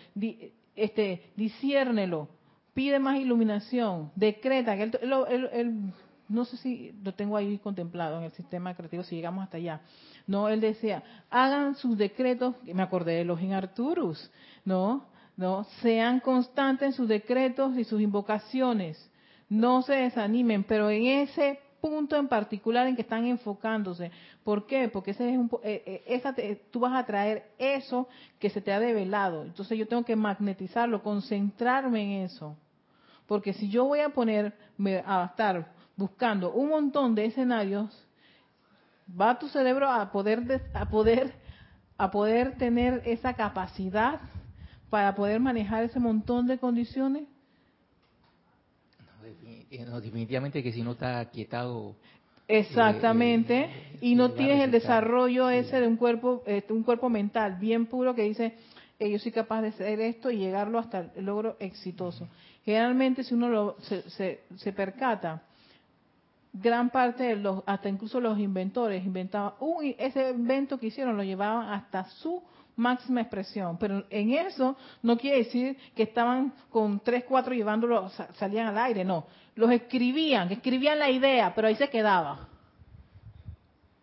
[0.75, 2.29] este, disciérnelo,
[2.75, 5.93] pide más iluminación, decreta, que él,
[6.29, 9.81] no sé si lo tengo ahí contemplado en el sistema creativo, si llegamos hasta allá.
[10.27, 14.31] No, él decía, hagan sus decretos, me acordé de los in Arturus,
[14.65, 15.07] ¿no?
[15.37, 15.65] ¿No?
[15.81, 18.99] Sean constantes en sus decretos y sus invocaciones.
[19.49, 24.11] No se desanimen, pero en ese punto en particular en que están enfocándose.
[24.43, 24.89] ¿Por qué?
[24.89, 26.35] Porque ese es un, eh, eh, esa
[26.71, 29.43] tú vas a traer eso que se te ha develado.
[29.43, 32.57] Entonces yo tengo que magnetizarlo, concentrarme en eso.
[33.27, 38.07] Porque si yo voy a ponerme a estar buscando un montón de escenarios,
[39.09, 41.33] va tu cerebro a poder a poder
[41.99, 44.21] a poder tener esa capacidad
[44.91, 47.27] para poder manejar ese montón de condiciones
[49.71, 51.97] eh, definitivamente que si no está quietado
[52.49, 57.09] exactamente eh, eh, y no tienes el desarrollo ese de un cuerpo este, un cuerpo
[57.09, 58.55] mental bien puro que dice
[58.99, 62.29] yo soy capaz de hacer esto y llegarlo hasta el logro exitoso
[62.65, 65.43] generalmente si uno lo, se, se, percata
[66.53, 69.55] gran parte de los hasta incluso los inventores inventaban
[69.99, 72.43] ese invento que hicieron lo llevaban hasta su
[72.77, 73.77] máxima expresión.
[73.79, 79.05] Pero en eso no quiere decir que estaban con tres, cuatro llevándolo, salían al aire,
[79.05, 79.27] no.
[79.57, 82.49] Los escribían, escribían la idea, pero ahí se quedaba.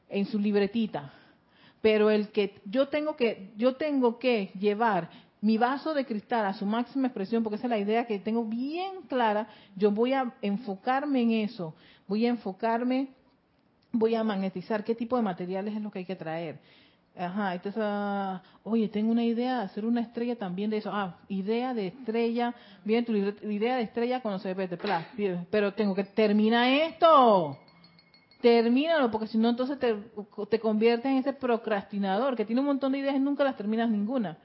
[0.10, 1.14] En su libretita.
[1.82, 5.10] Pero el que yo tengo que, yo tengo que llevar
[5.42, 8.46] mi vaso de cristal a su máxima expresión, porque esa es la idea que tengo
[8.46, 11.76] bien clara, yo voy a enfocarme en eso,
[12.08, 13.10] voy a enfocarme,
[13.92, 16.60] voy a magnetizar qué tipo de materiales es lo que hay que traer.
[17.16, 20.90] Ajá, entonces, ah, oye, tengo una idea de hacer una estrella también de eso.
[20.92, 24.68] Ah, idea de estrella, bien, tu idea de estrella cuando se ve
[25.52, 27.60] pero tengo que terminar esto.
[28.42, 29.96] Termínalo, porque si no, entonces te,
[30.50, 33.90] te conviertes en ese procrastinador que tiene un montón de ideas y nunca las terminas
[33.90, 34.38] ninguna.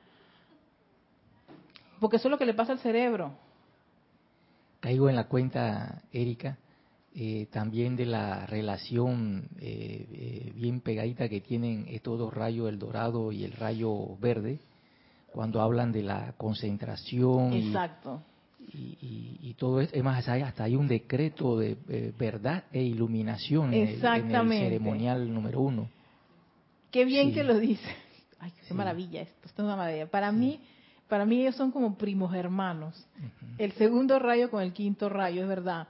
[1.98, 3.32] Porque eso es lo que le pasa al cerebro.
[4.80, 6.58] Caigo en la cuenta, Erika,
[7.14, 12.78] eh, también de la relación eh, eh, bien pegadita que tienen estos dos rayos, el
[12.78, 14.60] dorado y el rayo verde,
[15.32, 17.54] cuando hablan de la concentración.
[17.54, 18.22] Exacto.
[18.70, 21.76] Y, todo es, es más, hasta hay un decreto de
[22.16, 25.88] verdad e iluminación en el, ceremonial número uno.
[26.92, 27.88] Qué bien que lo dice.
[28.38, 30.06] Ay, qué maravilla esto, esto es una maravilla.
[30.06, 30.60] Para mí,
[31.08, 33.04] para mí ellos son como primos hermanos.
[33.56, 35.88] El segundo rayo con el quinto rayo, es verdad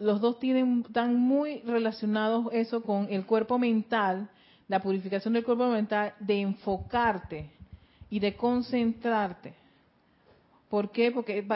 [0.00, 4.30] los dos tienen, están muy relacionados eso con el cuerpo mental,
[4.68, 7.50] la purificación del cuerpo mental, de enfocarte
[8.10, 9.54] y de concentrarte.
[10.68, 11.12] ¿Por qué?
[11.12, 11.46] Porque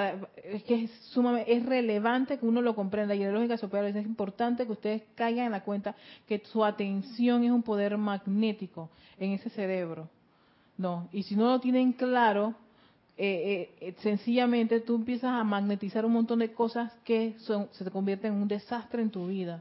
[0.45, 3.15] es que es sumamente, es relevante que uno lo comprenda.
[3.15, 7.43] Y en lógica superior es importante que ustedes caigan en la cuenta que su atención
[7.43, 10.09] es un poder magnético en ese cerebro.
[10.77, 12.55] No, y si no lo tienen claro,
[13.21, 17.91] eh, eh, sencillamente tú empiezas a magnetizar un montón de cosas que son, se te
[17.91, 19.61] convierten en un desastre en tu vida.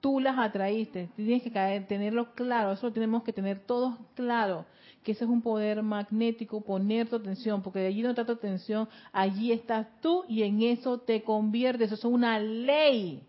[0.00, 4.64] Tú las atraíste, tienes que caer, tenerlo claro, eso lo tenemos que tener todos claro,
[5.04, 8.32] que ese es un poder magnético, poner tu atención, porque de allí no está tu
[8.32, 13.22] atención, allí estás tú y en eso te conviertes, eso es una ley.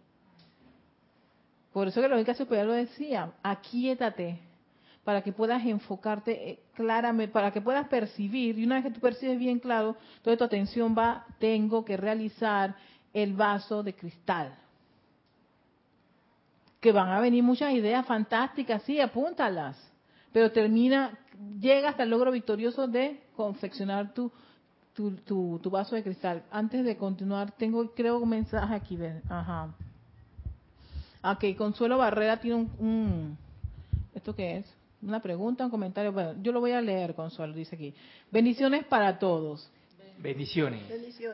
[1.74, 4.40] Por eso que la lógica superior lo decía, aquíétate,
[5.04, 9.00] para que puedas enfocarte eh, claramente, para que puedas percibir, y una vez que tú
[9.00, 12.76] percibes bien claro, toda tu atención va, tengo que realizar
[13.14, 14.56] el vaso de cristal.
[16.80, 19.78] Que van a venir muchas ideas fantásticas, sí, apúntalas,
[20.32, 21.18] pero termina,
[21.60, 24.32] llega hasta el logro victorioso de confeccionar tu,
[24.94, 26.44] tu, tu, vaso de cristal.
[26.52, 28.98] Antes de continuar, tengo, creo, un mensaje aquí.
[29.30, 29.74] Ajá.
[31.24, 33.38] Ok, Consuelo Barrera tiene un, un
[34.14, 34.81] ¿Esto qué es?
[35.02, 36.12] Una pregunta, un comentario.
[36.12, 37.94] Bueno, yo lo voy a leer, Consuelo, dice aquí.
[38.32, 39.70] Bendiciones para todos.
[40.20, 40.84] Bendiciones.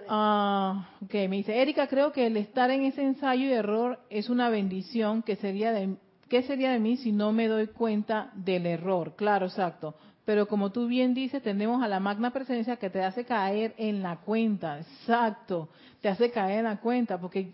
[0.08, 4.30] Ah, ok, me dice, Erika, creo que el estar en ese ensayo y error es
[4.30, 5.96] una bendición que sería de,
[6.30, 9.16] ¿qué sería de mí si no me doy cuenta del error?
[9.18, 9.96] Claro, exacto.
[10.24, 14.02] Pero como tú bien dices, tenemos a la magna presencia que te hace caer en
[14.02, 14.80] la cuenta.
[14.80, 15.70] Exacto.
[16.02, 17.54] Te hace caer en la cuenta porque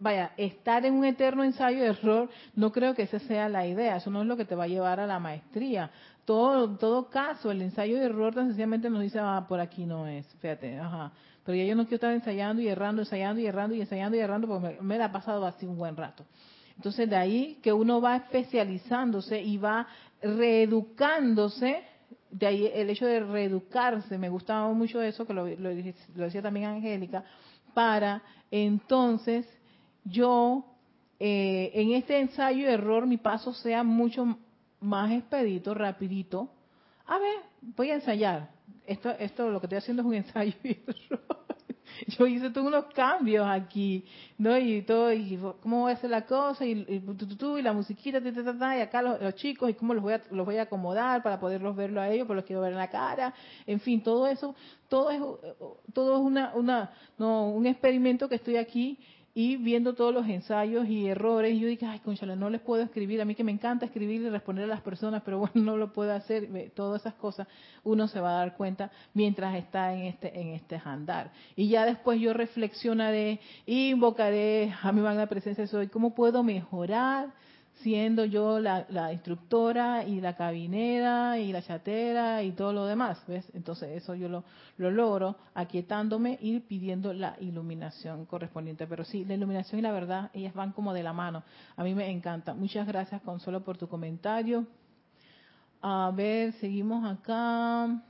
[0.00, 3.96] vaya, estar en un eterno ensayo de error, no creo que esa sea la idea,
[3.96, 5.90] eso no es lo que te va a llevar a la maestría.
[6.24, 10.06] Todo, todo caso, el ensayo de error tan sencillamente nos dice, ah, por aquí no
[10.06, 11.12] es, fíjate, ajá.
[11.44, 14.20] Pero ya yo no quiero estar ensayando y errando, ensayando y errando y ensayando y
[14.20, 16.24] errando porque me, la ha pasado así un buen rato.
[16.76, 19.86] Entonces de ahí que uno va especializándose y va
[20.22, 21.82] reeducándose,
[22.30, 26.66] de ahí el hecho de reeducarse, me gustaba mucho eso, que lo, lo decía también
[26.66, 27.24] Angélica,
[27.74, 29.46] para entonces
[30.04, 30.64] yo
[31.18, 34.38] eh, en este ensayo error mi paso sea mucho
[34.80, 36.50] más expedito, rapidito.
[37.06, 38.50] A ver, voy a ensayar.
[38.86, 41.40] Esto, esto lo que estoy haciendo es un ensayo de error.
[42.06, 44.04] Yo hice todos unos cambios aquí,
[44.38, 44.56] ¿no?
[44.56, 48.80] Y todo, y cómo voy a hacer la cosa, y, y, y la musiquita, y
[48.80, 52.00] acá los, chicos, y cómo los voy, a, los voy a acomodar para poderlos verlo
[52.00, 53.34] a ellos, pero los quiero ver en la cara.
[53.66, 54.54] En fin, todo eso,
[54.88, 55.20] todo es,
[55.92, 58.98] todo es una, una, no, un experimento que estoy aquí
[59.34, 63.20] y viendo todos los ensayos y errores, yo dije, ay, conchale, no les puedo escribir,
[63.20, 65.92] a mí que me encanta escribir y responder a las personas, pero bueno, no lo
[65.92, 67.46] puedo hacer, todas esas cosas,
[67.84, 71.30] uno se va a dar cuenta mientras está en este en este andar.
[71.54, 77.32] Y ya después yo reflexionaré, invocaré a mi magna presencia soy, ¿cómo puedo mejorar?
[77.82, 83.50] Siendo yo la, instructora y la cabinera y la chatera y todo lo demás, ¿ves?
[83.54, 84.44] Entonces eso yo lo,
[84.76, 88.86] lo logro aquietándome y pidiendo la iluminación correspondiente.
[88.86, 91.42] Pero sí, la iluminación y la verdad, ellas van como de la mano.
[91.76, 92.54] A mí me encanta.
[92.54, 94.66] Muchas gracias, Consuelo, por tu comentario.
[95.82, 98.02] A ver, seguimos acá.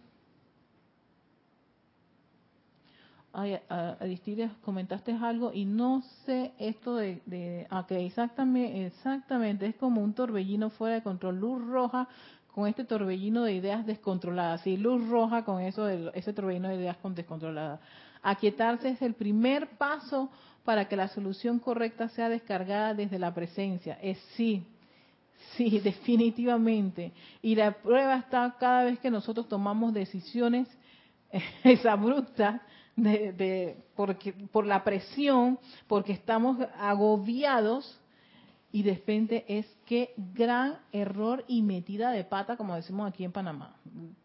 [3.32, 10.14] Ay, Aristides, comentaste algo y no sé esto de, de exactamente, exactamente, es como un
[10.14, 12.08] torbellino fuera de control, luz roja
[12.52, 16.74] con este torbellino de ideas descontroladas, sí, luz roja con eso, de, ese torbellino de
[16.74, 17.78] ideas con descontroladas.
[18.20, 20.28] Aquietarse es el primer paso
[20.64, 24.66] para que la solución correcta sea descargada desde la presencia, es sí,
[25.56, 27.12] sí, definitivamente.
[27.42, 30.66] Y la prueba está cada vez que nosotros tomamos decisiones
[31.88, 32.60] abruptas
[33.02, 38.00] de, porque, por la presión, porque estamos agobiados
[38.72, 43.32] y de repente es que gran error y metida de pata, como decimos aquí en
[43.32, 43.74] Panamá.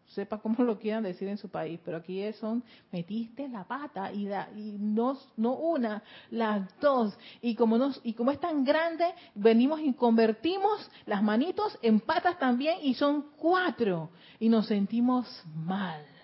[0.06, 2.62] Sepa cómo lo quieran decir en su país, pero aquí son
[2.92, 7.18] metiste la pata y, da, y no, no una, las dos.
[7.42, 9.04] Y como, nos, y como es tan grande,
[9.34, 14.10] venimos y convertimos las manitos en patas también y son cuatro.
[14.38, 16.15] Y nos sentimos mal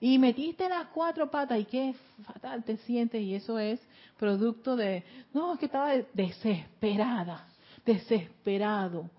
[0.00, 1.94] y metiste las cuatro patas y qué
[2.24, 3.80] fatal te sientes y eso es
[4.16, 7.48] producto de, no, es que estaba desesperada,
[7.84, 9.10] desesperado,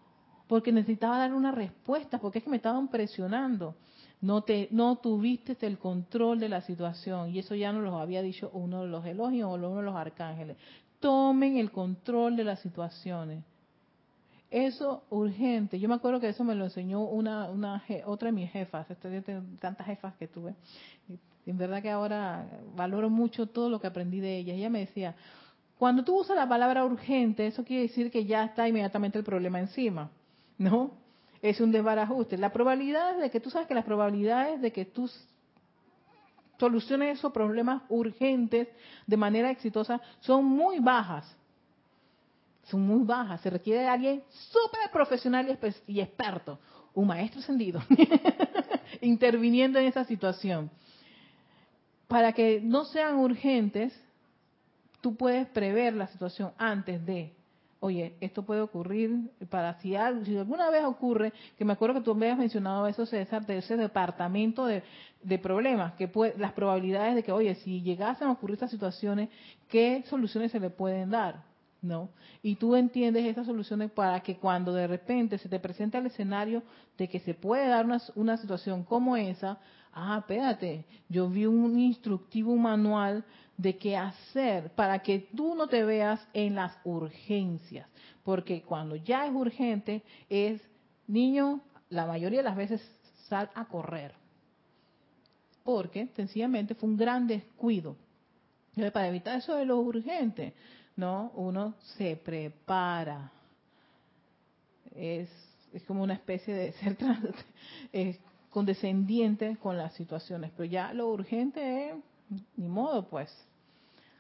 [0.48, 3.76] porque necesitaba dar una respuesta, porque es que me estaban presionando.
[4.22, 8.22] No, te, no tuviste el control de la situación y eso ya nos lo había
[8.22, 10.58] dicho uno de los elogios o uno de los arcángeles.
[11.00, 13.46] Tomen el control de las situaciones.
[14.52, 15.80] Eso urgente.
[15.80, 18.88] Yo me acuerdo que eso me lo enseñó una, una otra de mis jefas,
[19.60, 20.56] tantas jefas que tuve.
[21.46, 24.54] En verdad que ahora valoro mucho todo lo que aprendí de ella.
[24.54, 25.16] Ella me decía,
[25.78, 29.60] cuando tú usas la palabra urgente, eso quiere decir que ya está inmediatamente el problema
[29.60, 30.10] encima,
[30.58, 30.92] ¿no?
[31.44, 32.38] Es un desbarajuste.
[32.38, 35.10] La probabilidad de que tú sabes que las probabilidades de que tú
[36.60, 38.68] soluciones esos problemas urgentes
[39.08, 41.39] de manera exitosa son muy bajas
[42.70, 43.42] son muy bajas.
[43.42, 45.58] Se requiere de alguien súper profesional
[45.88, 46.60] y, experto,
[46.94, 47.82] un maestro encendido,
[49.02, 50.70] interviniendo en esa situación.
[52.08, 53.94] Para que no sean urgentes,
[55.02, 57.34] tú puedes prever la situación antes de,
[57.80, 59.96] oye, esto puede ocurrir para si,
[60.26, 63.60] si alguna vez ocurre, que me acuerdo que tú me habías mencionado eso, César, de
[63.60, 64.84] ese departamento de,
[65.40, 69.30] problemas, que las probabilidades de que, oye, si llegasen a ocurrir estas situaciones,
[69.68, 71.49] ¿qué soluciones se le pueden dar?
[71.82, 72.10] ¿No?
[72.42, 76.64] Y tú entiendes esas soluciones para que cuando de repente se te presenta el escenario
[76.98, 79.60] de que se puede dar una, una situación como esa,
[79.94, 83.24] ah, espérate, yo vi un instructivo, manual
[83.58, 87.88] de qué hacer para que tú no te veas en las urgencias,
[88.24, 90.62] porque cuando ya es urgente es,
[91.08, 92.82] niño, la mayoría de las veces
[93.28, 94.14] sal a correr,
[95.64, 97.96] porque sencillamente fue un gran descuido.
[98.94, 100.54] Para evitar eso de lo urgente,
[101.00, 101.32] ¿no?
[101.36, 103.32] Uno se prepara.
[104.94, 105.30] Es,
[105.72, 106.72] es como una especie de
[107.94, 108.20] ser
[108.50, 111.96] condescendiente con las situaciones, pero ya lo urgente es,
[112.58, 113.34] ni modo pues,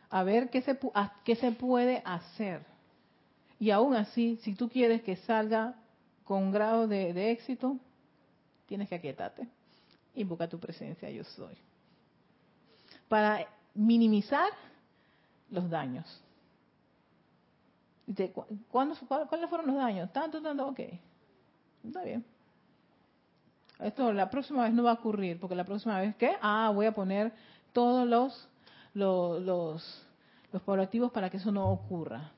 [0.09, 0.79] a ver qué se,
[1.25, 2.65] qué se puede hacer.
[3.59, 5.75] Y aún así, si tú quieres que salga
[6.23, 7.77] con grado de, de éxito,
[8.67, 9.47] tienes que aquietarte.
[10.15, 11.57] Invoca tu presencia, yo soy.
[13.09, 14.49] Para minimizar
[15.49, 16.23] los daños.
[18.69, 20.11] ¿Cuándo, ¿Cuáles fueron los daños?
[20.11, 20.79] Tanto, tanto, ok.
[21.85, 22.25] Está bien.
[23.79, 26.33] Esto la próxima vez no va a ocurrir, porque la próxima vez, ¿qué?
[26.41, 27.31] Ah, voy a poner
[27.71, 28.49] todos los,
[28.93, 30.05] los, los,
[30.51, 32.31] los para que eso no ocurra.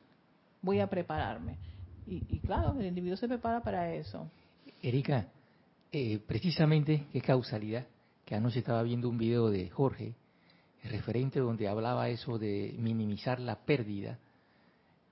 [0.61, 1.57] Voy a prepararme.
[2.05, 4.27] Y, claro, el individuo se prepara para eso.
[4.81, 5.27] Erika,
[5.91, 7.85] eh, precisamente, qué causalidad,
[8.25, 10.13] que anoche estaba viendo un video de Jorge,
[10.83, 14.19] referente donde hablaba eso de minimizar la pérdida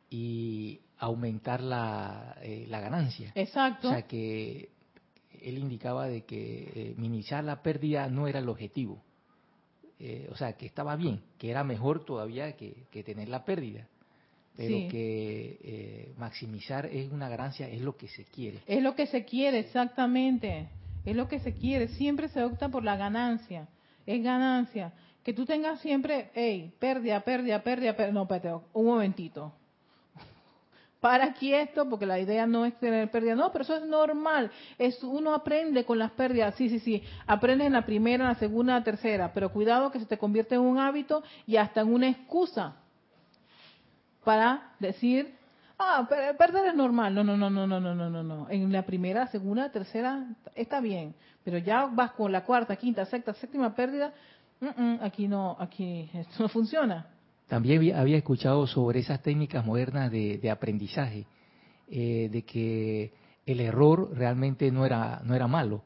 [0.09, 3.31] y aumentar la, eh, la ganancia.
[3.35, 3.87] Exacto.
[3.87, 4.69] O sea que
[5.41, 9.01] él indicaba de que eh, minimizar la pérdida no era el objetivo.
[9.99, 13.87] Eh, o sea, que estaba bien, que era mejor todavía que, tener la pérdida.
[14.55, 18.59] Pero que maximizar es una ganancia, es lo que se quiere.
[18.67, 20.67] Es lo que se quiere, exactamente.
[21.05, 21.87] Es lo que se quiere.
[21.87, 23.69] Siempre se opta por la ganancia.
[24.05, 24.91] Es ganancia.
[25.23, 28.13] que tú tengas siempre, hey, pérdida, pérdida, pérdida, pérdida.
[28.13, 29.53] No, espérate, un momentito.
[30.99, 33.35] Para aquí esto, porque la idea no es tener pérdida.
[33.35, 34.51] No, pero eso es normal.
[34.77, 36.55] Es, uno aprende con las pérdidas.
[36.55, 37.03] Sí, sí, sí.
[37.25, 39.31] Aprendes en la primera, la segunda, la tercera.
[39.33, 42.75] Pero cuidado que se te convierte en un hábito y hasta en una excusa
[44.25, 45.33] para decir,
[45.77, 47.15] ah, perder es normal.
[47.15, 48.49] No, no, no, no, no, no, no, no, no.
[48.49, 53.33] En la primera, segunda, tercera está bien, pero ya vas con la cuarta, quinta, sexta,
[53.33, 54.13] séptima pérdida,
[55.01, 57.07] aquí no, aquí esto no funciona.
[57.49, 61.25] También había escuchado sobre esas técnicas modernas de, aprendizaje,
[61.89, 63.11] eh, de que
[63.45, 65.81] el error realmente no era no era malo,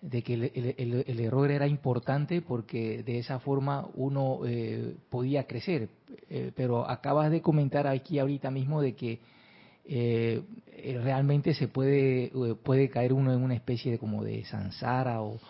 [0.00, 5.88] de que el, error era importante porque de esa forma uno eh, podía crecer.
[6.30, 9.18] Eh, pero acabas de comentar aquí ahorita mismo de que
[9.84, 10.42] eh,
[11.02, 12.30] realmente se puede
[12.62, 15.40] puede caer uno en una especie de como de sansara o,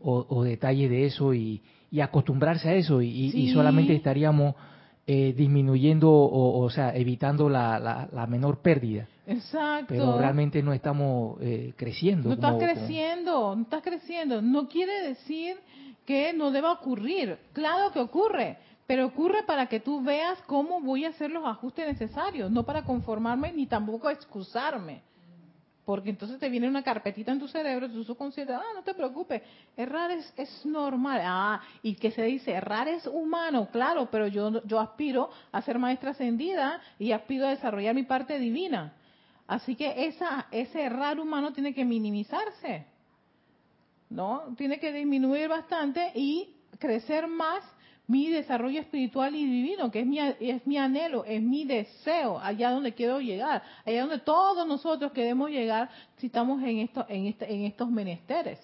[0.00, 1.62] o, detalle de eso y,
[2.02, 4.56] acostumbrarse a eso y, solamente estaríamos
[5.06, 9.06] disminuyendo o, o sea evitando la, la menor pérdida.
[9.26, 9.86] Exacto.
[9.88, 12.28] Pero realmente no estamos eh, creciendo.
[12.28, 14.42] No estás creciendo, no estás creciendo.
[14.42, 15.56] No quiere decir
[16.04, 17.38] que no deba ocurrir.
[17.52, 21.86] Claro que ocurre, pero ocurre para que tú veas cómo voy a hacer los ajustes
[21.86, 25.02] necesarios, no para conformarme ni tampoco excusarme.
[25.84, 29.42] Porque entonces te viene una carpetita en tu cerebro, tu subconsciente, ah, no te preocupes,
[29.76, 31.20] errar es, es normal.
[31.22, 35.78] Ah, y que se dice, errar es humano, claro, pero yo, yo aspiro a ser
[35.78, 38.94] maestra ascendida y aspiro a desarrollar mi parte divina.
[39.46, 42.86] Así que esa, ese errar humano tiene que minimizarse,
[44.08, 44.54] ¿no?
[44.56, 47.62] Tiene que disminuir bastante y crecer más
[48.06, 52.70] mi desarrollo espiritual y divino, que es mi, es mi anhelo, es mi deseo, allá
[52.70, 55.88] donde quiero llegar, allá donde todos nosotros queremos llegar
[56.18, 58.60] si estamos en, esto, en, este, en estos menesteres.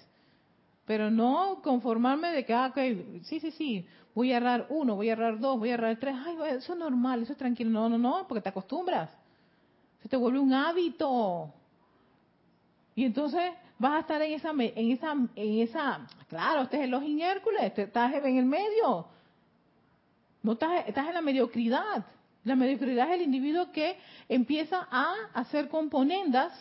[0.85, 5.09] Pero no conformarme de que, ah, okay, sí, sí, sí, voy a errar uno, voy
[5.09, 7.71] a errar dos, voy a errar tres, ay, eso es normal, eso es tranquilo.
[7.71, 9.11] No, no, no, porque te acostumbras.
[10.03, 11.53] Se te vuelve un hábito.
[12.95, 16.91] Y entonces vas a estar en esa, en esa, en esa, claro, este es el
[16.91, 19.07] Login Hércules, estás en el medio.
[20.43, 22.05] No estás, en la mediocridad.
[22.45, 26.53] La mediocridad es el individuo que empieza a hacer componendas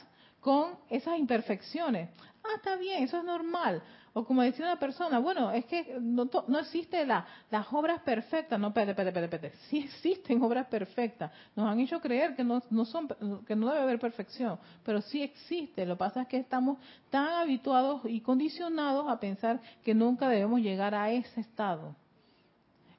[0.41, 2.09] con esas imperfecciones.
[2.43, 3.81] Ah, está bien, eso es normal.
[4.13, 8.59] O como decía una persona, bueno, es que no, no existe la, las obras perfectas.
[8.59, 9.57] No, espérate, espérate, espérate.
[9.69, 11.31] Sí existen obras perfectas.
[11.55, 13.07] Nos han hecho creer que no, no son,
[13.47, 15.85] que no debe haber perfección, pero sí existe.
[15.85, 20.59] Lo que pasa es que estamos tan habituados y condicionados a pensar que nunca debemos
[20.59, 21.95] llegar a ese estado.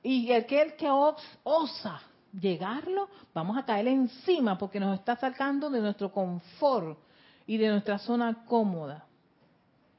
[0.03, 0.88] Y aquel que
[1.42, 2.01] osa
[2.38, 6.98] llegarlo, vamos a caerle encima porque nos está sacando de nuestro confort
[7.46, 9.05] y de nuestra zona cómoda.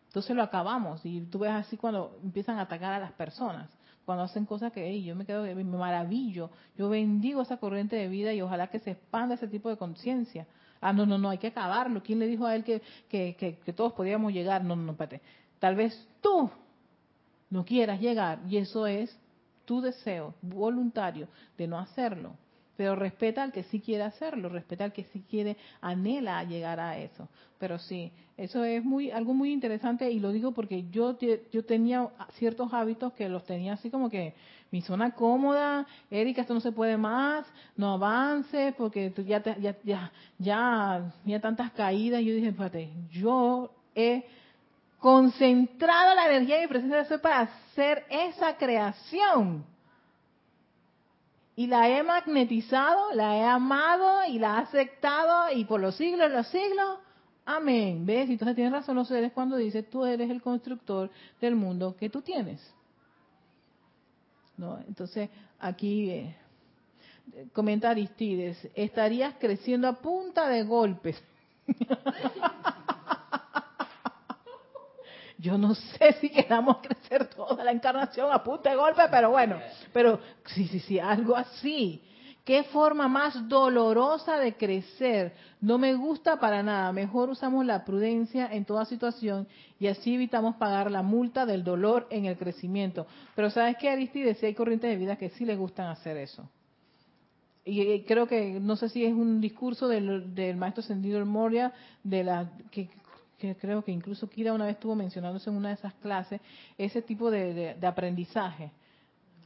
[0.08, 3.70] Entonces lo acabamos y tú ves así cuando empiezan a atacar a las personas,
[4.06, 8.34] cuando hacen cosas que yo me quedo, me maravillo, yo bendigo esa corriente de vida
[8.34, 10.48] y ojalá que se expanda ese tipo de conciencia.
[10.82, 12.02] Ah, no, no, no, hay que acabarlo.
[12.02, 14.64] ¿Quién le dijo a él que, que, que, todos podíamos llegar?
[14.64, 15.22] No, no, no, espérate.
[15.60, 16.50] Tal vez tú
[17.52, 19.16] no quieras llegar y eso es
[19.66, 22.36] tu deseo voluntario de no hacerlo
[22.82, 26.98] pero respeta al que sí quiere hacerlo, respeta al que sí quiere, anhela llegar a
[26.98, 27.30] eso.
[27.60, 31.16] Pero sí, eso es muy algo muy interesante y lo digo porque yo
[31.52, 32.10] yo tenía
[32.40, 34.34] ciertos hábitos que los tenía así como que
[34.72, 37.46] mi zona cómoda, Erika, esto no se puede más,
[37.78, 42.24] no avances porque ya, ya, ya, ya, ya tantas caídas.
[42.24, 44.26] Yo dije, espérate, yo he
[45.02, 49.66] concentrado la energía y presencia de ser para hacer esa creación
[51.56, 56.32] y la he magnetizado, la he amado y la he aceptado y por los siglos
[56.32, 57.00] los siglos.
[57.46, 58.06] Amén.
[58.06, 58.30] ¿Ves?
[58.30, 61.10] Entonces tienes razón los seres cuando dice tú eres el constructor
[61.42, 62.62] del mundo que tú tienes.
[64.56, 64.78] ¿No?
[64.88, 66.36] Entonces aquí eh,
[67.54, 71.22] comenta Aristides, estarías creciendo a punta de golpes.
[75.42, 79.58] Yo no sé si queramos crecer toda la encarnación a punta de golpe, pero bueno,
[79.92, 82.02] pero sí, sí, sí, algo así.
[82.46, 85.34] ¿Qué forma más dolorosa de crecer?
[85.62, 86.92] No me gusta para nada.
[86.92, 89.48] Mejor usamos la prudencia en toda situación
[89.80, 93.06] y así evitamos pagar la multa del dolor en el crecimiento.
[93.36, 94.40] Pero ¿sabes qué, Aristides?
[94.40, 96.50] Sí hay corrientes de vida que sí les gustan hacer eso.
[97.64, 101.72] Y creo que, no sé si es un discurso del, maestro Sendido Moria,
[102.04, 102.90] de la, que
[103.42, 106.40] que creo que incluso Kira una vez estuvo mencionándose en una de esas clases,
[106.78, 108.72] ese tipo de, aprendizaje.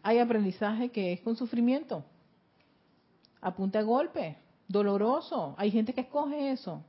[0.04, 2.04] Hay aprendizaje que es con sufrimiento,
[3.42, 4.38] a punta de golpe,
[4.68, 5.56] doloroso.
[5.58, 6.84] Hay gente que escoge eso.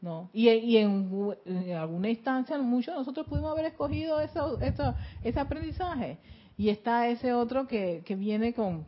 [0.00, 0.30] ¿no?
[0.32, 0.48] Y,
[0.78, 1.36] en,
[1.78, 4.58] alguna instancia, muchos de nosotros pudimos haber escogido eso,
[5.22, 6.18] ese aprendizaje.
[6.56, 8.86] Y está ese otro que, que viene con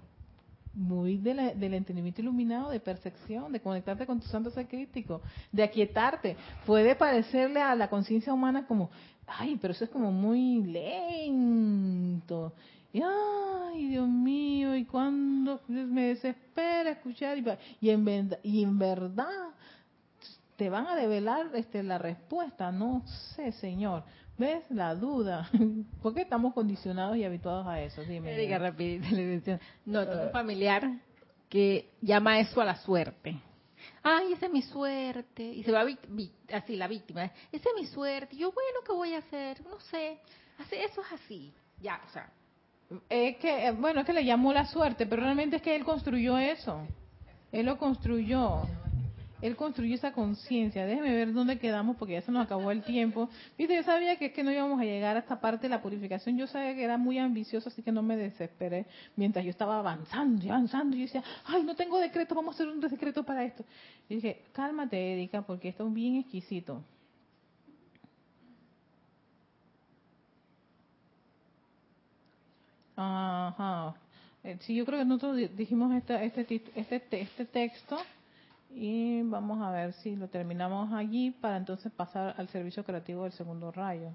[0.75, 4.67] muy del entendimiento iluminado, de percepción, de conectarte con tu santo ser
[5.53, 6.37] de aquietarte.
[6.67, 8.91] Puede parecerle a la conciencia humana como,
[9.27, 12.53] ay, pero eso es como muy lento.
[12.93, 17.39] Y, ay, Dios mío, y cuando me desespera escuchar,
[17.81, 19.51] y, en, y en verdad
[20.57, 23.03] te van a develar este, la respuesta, no
[23.35, 24.05] sé, Señor.
[24.37, 24.65] ¿Ves?
[24.71, 25.49] La duda.
[26.03, 28.03] ¿Por qué estamos condicionados y habituados a eso?
[28.03, 28.37] Dime.
[28.37, 29.59] Diga rapidito.
[29.87, 31.01] No, tengo un familiar
[31.49, 33.41] que llama eso a la suerte.
[34.03, 35.43] Ay, esa es mi suerte.
[35.43, 35.85] Y se va
[36.53, 37.25] así la víctima.
[37.25, 38.37] Esa es mi suerte.
[38.37, 39.65] Yo, bueno, ¿qué voy a hacer?
[39.65, 40.19] No sé.
[40.71, 41.53] Eso es así.
[41.81, 42.31] Ya, o sea.
[43.09, 45.85] Es que, eh, bueno, es que le llamó la suerte, pero realmente es que él
[45.85, 46.87] construyó eso.
[47.51, 48.63] Él lo construyó.
[49.45, 50.87] Él construyó esa conciencia.
[50.87, 53.29] Déjeme ver dónde quedamos porque ya se nos acabó el tiempo.
[53.59, 56.39] Viste, yo sabía que, que no íbamos a llegar a esta parte de la purificación.
[56.39, 58.87] Yo sabía que era muy ambicioso, así que no me desesperé.
[59.17, 62.69] Mientras yo estaba avanzando y avanzando, yo decía, ay, no tengo decreto, vamos a hacer
[62.69, 63.67] un decreto para esto.
[64.09, 66.83] Y dije, cálmate, Erika, porque esto es bien exquisito.
[72.97, 73.95] Ajá.
[74.43, 77.99] Eh, sí, yo creo que nosotros dijimos este, este, este texto
[78.75, 83.33] y vamos a ver si lo terminamos allí para entonces pasar al servicio creativo del
[83.33, 84.11] segundo rayo,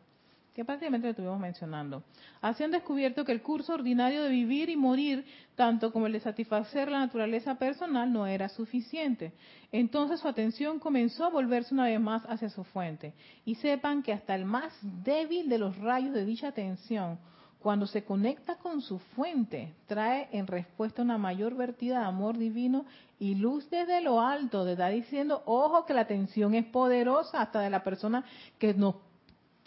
[0.53, 2.03] que prácticamente lo estuvimos mencionando.
[2.41, 6.91] Así descubierto que el curso ordinario de vivir y morir, tanto como el de satisfacer
[6.91, 9.31] la naturaleza personal, no era suficiente.
[9.71, 13.13] Entonces su atención comenzó a volverse una vez más hacia su fuente.
[13.45, 17.17] Y sepan que hasta el más débil de los rayos de dicha atención,
[17.61, 22.85] cuando se conecta con su fuente, trae en respuesta una mayor vertida de amor divino
[23.19, 27.59] y luz desde lo alto, de estar diciendo, ojo que la atención es poderosa hasta
[27.59, 28.23] de la persona
[28.57, 28.95] que nos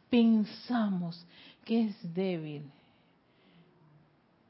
[0.08, 1.26] pensamos
[1.66, 2.70] que es débil.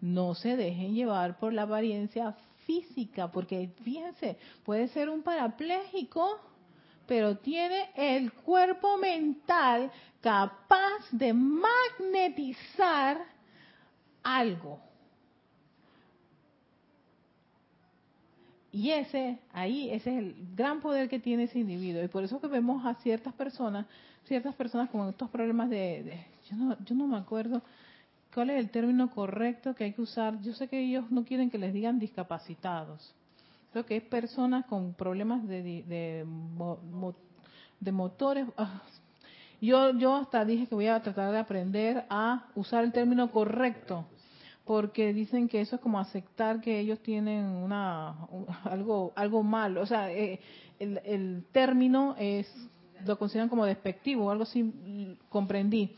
[0.01, 6.41] No se dejen llevar por la apariencia física, porque fíjense, puede ser un parapléjico,
[7.13, 9.93] pero tiene el cuerpo mental
[10.23, 13.19] capaz de magnetizar
[14.23, 14.81] algo.
[18.73, 22.03] Y ese, ahí, ese es el gran poder que tiene ese individuo.
[22.03, 23.85] Y por eso que vemos a ciertas personas,
[24.25, 27.61] ciertas personas con estos problemas de, yo, no, yo no me acuerdo
[28.33, 30.41] cuál es el término correcto que hay que usar.
[30.41, 33.15] Yo sé que ellos no quieren que les digan discapacitados.
[33.73, 36.27] Creo que es personas con problemas de, de,
[37.81, 38.47] de motores.
[38.57, 38.83] Ah,
[39.63, 44.07] yo, yo hasta dije que voy a tratar de aprender a usar el término correcto
[44.65, 48.17] porque dicen que eso es como aceptar que ellos tienen una
[48.65, 50.41] algo algo malo o sea eh,
[50.79, 52.53] el, el, término es
[53.05, 55.95] lo consideran como despectivo algo así comprendí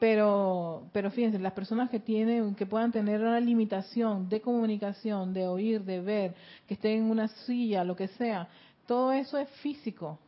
[0.00, 5.46] pero pero fíjense las personas que tienen que puedan tener una limitación de comunicación de
[5.46, 6.34] oír de ver
[6.66, 8.48] que estén en una silla lo que sea
[8.86, 10.18] todo eso es físico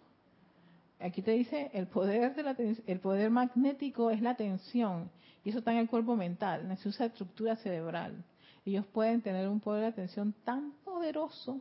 [1.00, 2.56] aquí te dice el poder de la
[2.86, 5.10] el poder magnético es la atención
[5.44, 8.24] y eso está en el cuerpo mental, en su estructura cerebral.
[8.64, 11.60] Ellos pueden tener un poder de atención tan poderoso,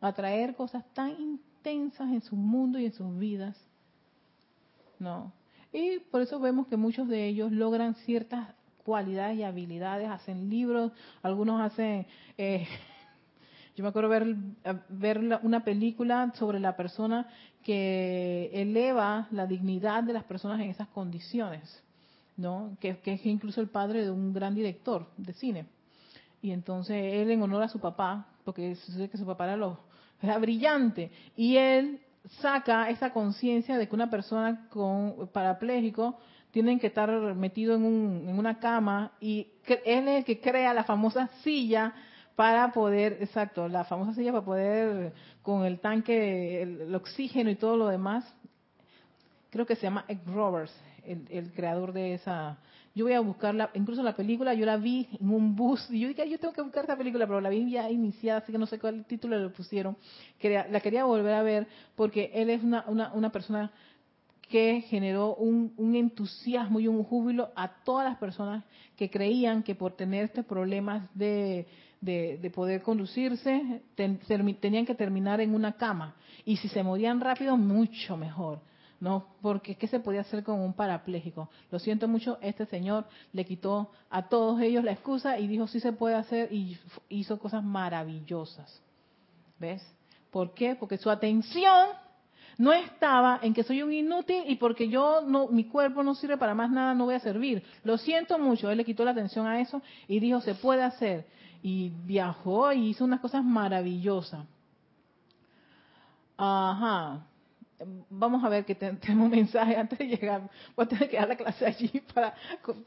[0.00, 3.56] atraer cosas tan intensas en su mundo y en sus vidas.
[4.98, 5.32] ¿No?
[5.74, 8.54] Y por eso vemos que muchos de ellos logran ciertas
[8.84, 12.06] cualidades y habilidades, hacen libros, algunos hacen...
[12.38, 12.64] Eh,
[13.76, 14.36] yo me acuerdo ver,
[14.88, 17.26] ver una película sobre la persona
[17.64, 21.82] que eleva la dignidad de las personas en esas condiciones.
[22.36, 22.76] ¿no?
[22.78, 25.66] Que, es incluso el padre de un gran director de cine.
[26.40, 29.80] Y entonces él en honor a su papá, porque sé que su papá era, lo,
[30.22, 32.00] era brillante, y él
[32.40, 36.18] saca esa conciencia de que una persona con parapléjico
[36.50, 39.48] tiene que estar metido en, un, en una cama y
[39.84, 41.92] él es el que crea la famosa silla
[42.36, 45.12] para poder, exacto, la famosa silla para poder
[45.42, 48.24] con el tanque, el, oxígeno y todo lo demás.
[49.50, 50.74] Creo que se llama Egg Roberts,
[51.04, 52.58] el, creador de esa.
[52.94, 56.08] Yo voy a buscarla, incluso la película yo la vi en un bus y yo
[56.08, 58.66] dije, yo tengo que buscar esta película, pero la vi ya iniciada, así que no
[58.66, 59.96] sé cuál título le pusieron.
[60.40, 61.66] la quería volver a ver
[61.96, 63.72] porque él es una, una, una persona
[64.48, 68.62] que generó un, un, entusiasmo y un júbilo a todas las personas
[68.96, 71.66] que creían que por tener estos problemas de,
[72.00, 76.14] de, de poder conducirse tenían que terminar en una cama.
[76.44, 78.60] Y si se morían rápido, mucho mejor.
[79.00, 81.50] No, porque ¿qué se podía hacer con un parapléjico?
[81.70, 85.80] Lo siento mucho, este señor le quitó a todos ellos la excusa y dijo sí
[85.80, 88.80] se puede hacer y hizo cosas maravillosas.
[89.58, 89.84] ¿Ves?
[90.30, 90.74] ¿Por qué?
[90.74, 91.88] Porque su atención
[92.56, 96.36] no estaba en que soy un inútil y porque yo no, mi cuerpo no sirve
[96.36, 97.64] para más nada, no voy a servir.
[97.82, 98.70] Lo siento mucho.
[98.70, 101.26] Él le quitó la atención a eso y dijo, se puede hacer.
[101.62, 104.46] Y viajó y hizo unas cosas maravillosas.
[106.36, 107.26] Ajá
[108.10, 110.48] vamos a ver que tenemos un mensaje antes de llegar.
[110.76, 112.34] Voy a tener que dar la clase allí para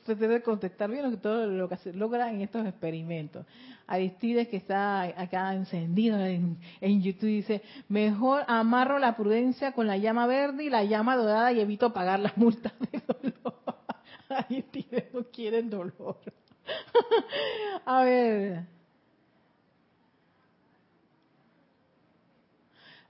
[0.06, 3.46] poder contestar bien todo lo que se logra en estos experimentos.
[3.88, 6.58] Aristides, que está acá encendido en,
[7.02, 11.62] YouTube, dice, mejor amarro la prudencia con la llama verde y la llama dorada y
[11.62, 13.78] evito pagar las multas de dolor.
[14.30, 16.20] Aristides no quiere dolor.
[17.86, 18.66] a ver,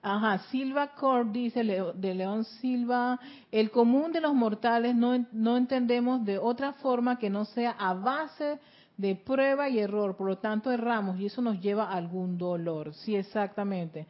[0.10, 3.20] Ajá, Silva Corp dice de León Silva,
[3.52, 7.94] el común de los mortales no, no entendemos de otra forma que no sea a
[7.94, 8.58] base
[8.96, 12.94] de prueba y error, por lo tanto erramos y eso nos lleva a algún dolor.
[12.94, 14.08] Sí, exactamente.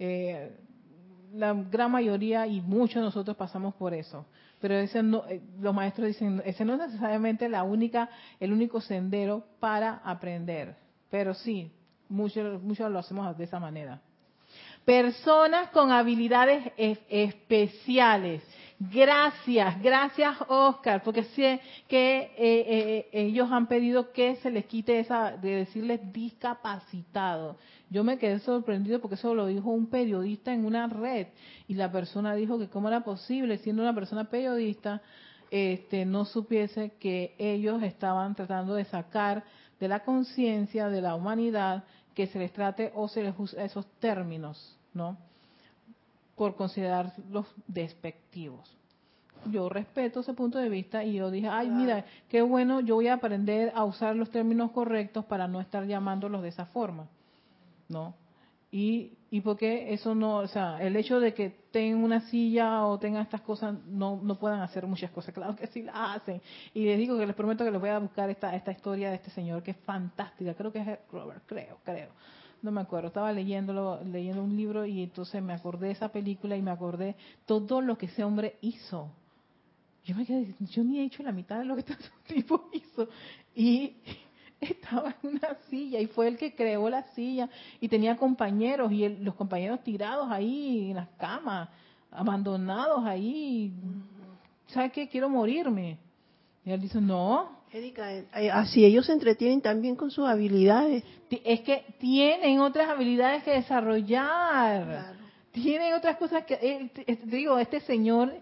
[0.00, 0.58] Eh,
[1.32, 4.26] la gran mayoría y muchos de nosotros pasamos por eso.
[4.60, 8.10] Pero ese no, eh, los maestros dicen, ese no es necesariamente la única,
[8.40, 10.74] el único sendero para aprender.
[11.08, 11.70] Pero sí,
[12.08, 14.02] muchos, muchos lo hacemos de esa manera.
[14.86, 18.40] Personas con habilidades especiales.
[18.78, 25.00] Gracias, gracias Oscar, porque sé que eh, eh, ellos han pedido que se les quite
[25.00, 27.56] esa de decirles discapacitado.
[27.90, 31.26] Yo me quedé sorprendido porque eso lo dijo un periodista en una red
[31.66, 35.02] y la persona dijo que cómo era posible, siendo una persona periodista,
[35.50, 39.42] este, no supiese que ellos estaban tratando de sacar
[39.80, 41.82] de la conciencia de la humanidad
[42.16, 45.16] que se les trate o se les use esos términos ¿no?
[46.34, 48.76] Por considerarlos despectivos.
[49.44, 53.06] Yo respeto ese punto de vista y yo dije, ay, mira, qué bueno, yo voy
[53.06, 57.06] a aprender a usar los términos correctos para no estar llamándolos de esa forma,
[57.88, 58.14] ¿no?
[58.78, 62.98] Y, y porque eso no, o sea, el hecho de que tengan una silla o
[62.98, 66.42] tengan estas cosas, no, no puedan hacer muchas cosas, claro que sí las hacen.
[66.74, 69.14] Y les digo que les prometo que les voy a buscar esta, esta historia de
[69.14, 72.10] este señor que es fantástica, creo que es Robert, creo, creo
[72.60, 76.54] no me acuerdo, estaba leyéndolo, leyendo un libro y entonces me acordé de esa película
[76.54, 77.16] y me acordé
[77.46, 79.10] todo lo que ese hombre hizo.
[80.04, 81.94] Yo me quedé, yo ni he hecho la mitad de lo que este
[82.26, 83.08] tipo hizo.
[83.54, 83.96] Y
[84.60, 87.48] estaba en una silla y fue el que creó la silla
[87.80, 91.68] y tenía compañeros y los compañeros tirados ahí en las camas,
[92.10, 93.72] abandonados ahí.
[94.68, 95.08] ¿Sabes qué?
[95.08, 95.98] Quiero morirme.
[96.64, 101.04] Y él dice, no, Erika, eh, así ellos se entretienen también con sus habilidades.
[101.44, 105.14] Es que tienen otras habilidades que desarrollar.
[105.52, 108.32] Tienen otras cosas que, eh, digo, este señor,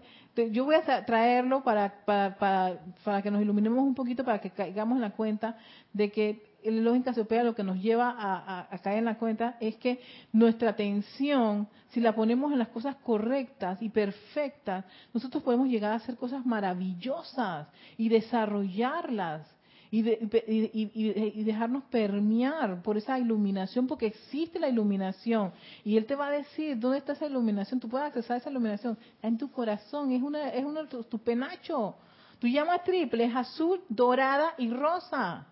[0.51, 4.49] yo voy a traerlo para, para, para, para que nos iluminemos un poquito, para que
[4.49, 5.57] caigamos en la cuenta
[5.93, 9.75] de que el en Casiopea lo que nos lleva a, caer en la cuenta es
[9.75, 10.01] que
[10.33, 14.83] nuestra atención, si la ponemos en las cosas correctas y perfectas,
[15.13, 17.67] nosotros podemos llegar a hacer cosas maravillosas
[17.97, 19.54] y desarrollarlas
[19.91, 25.51] y, y, dejarnos permear por esa iluminación, porque existe la iluminación.
[25.83, 27.79] Y Él te va a decir, ¿dónde está esa iluminación?
[27.79, 28.97] Tú puedes accesar a esa iluminación.
[29.15, 31.95] Está en tu corazón, es, una, es uno de tu penacho.
[32.39, 35.47] Tu llama triple es azul, dorada y rosa.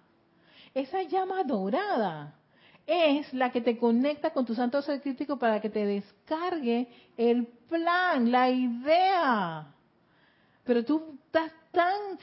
[0.74, 2.36] Esa llama dorada
[2.86, 7.48] es la que te conecta con tu santo ser crítico para que te descargue el
[7.70, 9.74] plan, la idea.
[10.64, 12.20] Pero tú estás tan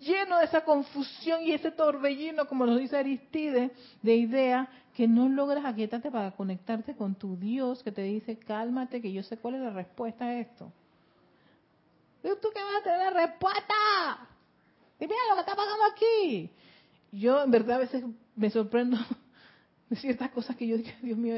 [0.00, 3.70] lleno de esa confusión y ese torbellino, como nos dice Aristides,
[4.02, 9.00] de idea, que no logras aquietarte para conectarte con tu Dios que te dice, cálmate,
[9.00, 10.72] que yo sé cuál es la respuesta a esto.
[12.22, 13.74] ¿Tú qué vas a tener respuesta?
[14.98, 16.50] Y mira lo que está pasando aquí
[17.12, 18.04] yo en verdad a veces
[18.36, 18.96] me sorprendo
[19.88, 21.34] de ciertas cosas que yo digo, Dios mío.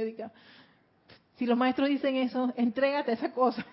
[1.37, 3.65] Si los maestros dicen eso, entrégate a esa cosa.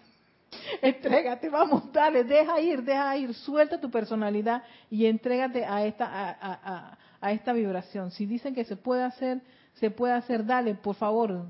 [0.81, 6.29] entrégate, vamos, dale, deja ir, deja ir, suelta tu personalidad y entrégate a esta, a,
[6.41, 8.11] a, a, esta vibración.
[8.11, 9.41] Si dicen que se puede hacer,
[9.75, 11.45] se puede hacer, dale, por favor.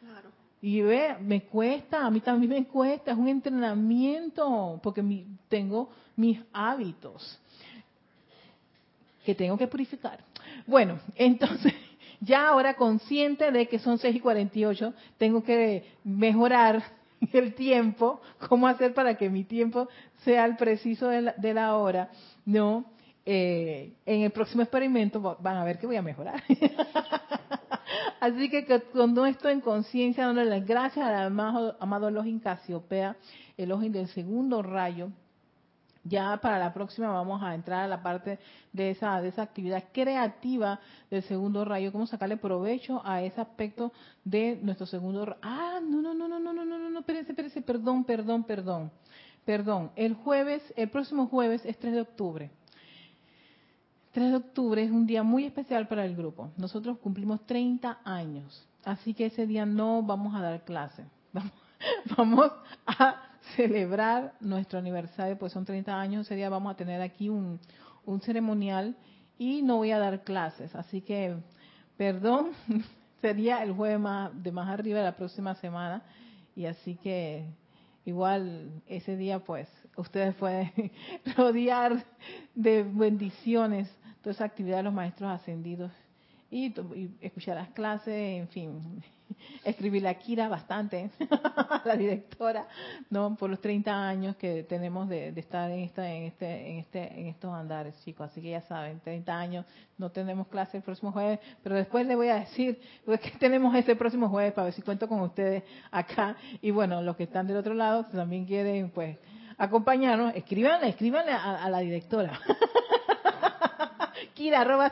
[0.00, 0.30] Claro.
[0.60, 5.90] Y ve, me cuesta, a mí también me cuesta, es un entrenamiento, porque mi, tengo
[6.16, 7.38] mis hábitos
[9.24, 10.20] que tengo que purificar.
[10.66, 11.72] Bueno, entonces,
[12.20, 16.82] ya ahora consciente de que son 6 y 48, tengo que mejorar
[17.32, 19.88] el tiempo, cómo hacer para que mi tiempo
[20.24, 22.10] sea el preciso de la, hora,
[22.44, 22.84] ¿no?
[23.26, 26.42] Eh, en el próximo experimento van a ver que voy a mejorar.
[28.20, 33.16] Así que, con todo esto en conciencia, dándole las gracias al amado, amado Elohim Casiopea,
[33.56, 35.10] el Elohim del segundo rayo,
[36.10, 38.38] ya para la próxima vamos a entrar a la parte
[38.72, 43.92] de esa, de esa actividad creativa del segundo rayo, cómo sacarle provecho a ese aspecto
[44.24, 45.40] de nuestro segundo rayo.
[45.42, 48.90] Ah, no, no, no, no, no, no, no, no, espérense, dice, perdón, perdón, perdón.
[49.44, 52.50] Perdón, el jueves, el próximo jueves es 3 de octubre.
[54.12, 56.50] 3 de octubre es un día muy especial para el grupo.
[56.56, 61.04] Nosotros cumplimos 30 años, así que ese día no vamos a dar clase.
[62.14, 62.52] Vamos,
[62.84, 66.26] a celebrar nuestro aniversario, pues son 30 años.
[66.26, 67.60] Ese día vamos a tener aquí un,
[68.04, 68.96] un ceremonial
[69.38, 71.36] y no voy a dar clases, así que
[71.96, 72.50] perdón,
[73.20, 74.00] sería el jueves
[74.34, 76.02] de más arriba de la próxima semana
[76.56, 77.46] y así que
[78.04, 80.70] igual ese día pues ustedes pueden
[81.36, 82.04] rodear
[82.54, 83.88] de bendiciones
[84.22, 85.92] toda esa actividad de los maestros ascendidos
[86.50, 86.74] y,
[87.20, 89.02] escuchar las clases, en fin,
[89.64, 91.10] escribir la Kira bastante,
[91.84, 92.66] la directora,
[93.08, 97.20] no por los 30 años que tenemos de, estar en esta, en este, en este,
[97.20, 98.30] en estos andares, chicos.
[98.30, 99.66] Así que ya saben, 30 años,
[99.98, 103.74] no tenemos clase el próximo jueves, pero después les voy a decir pues, que tenemos
[103.74, 106.36] ese próximo jueves para ver si cuento con ustedes acá.
[106.60, 109.18] Y bueno, los que están del otro lado también quieren, pues,
[109.56, 112.40] acompañarnos, escríbanle, escríbanle a, la directora.
[114.34, 114.90] Kira arroba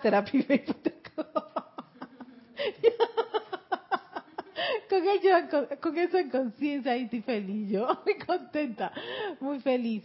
[5.81, 8.91] con, eso en conciencia y estoy feliz yo, muy contenta,
[9.41, 10.03] muy feliz.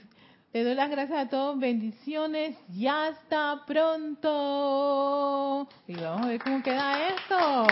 [0.51, 5.67] Te doy las gracias a todos, bendiciones y hasta pronto.
[5.88, 7.35] Y vamos a ver cómo queda esto.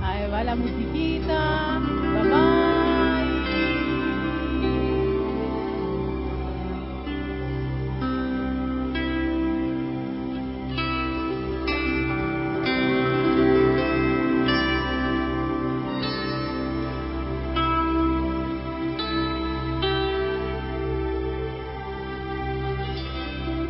[0.00, 1.80] Ahí va la musiquita.
[2.14, 2.49] Bye bye.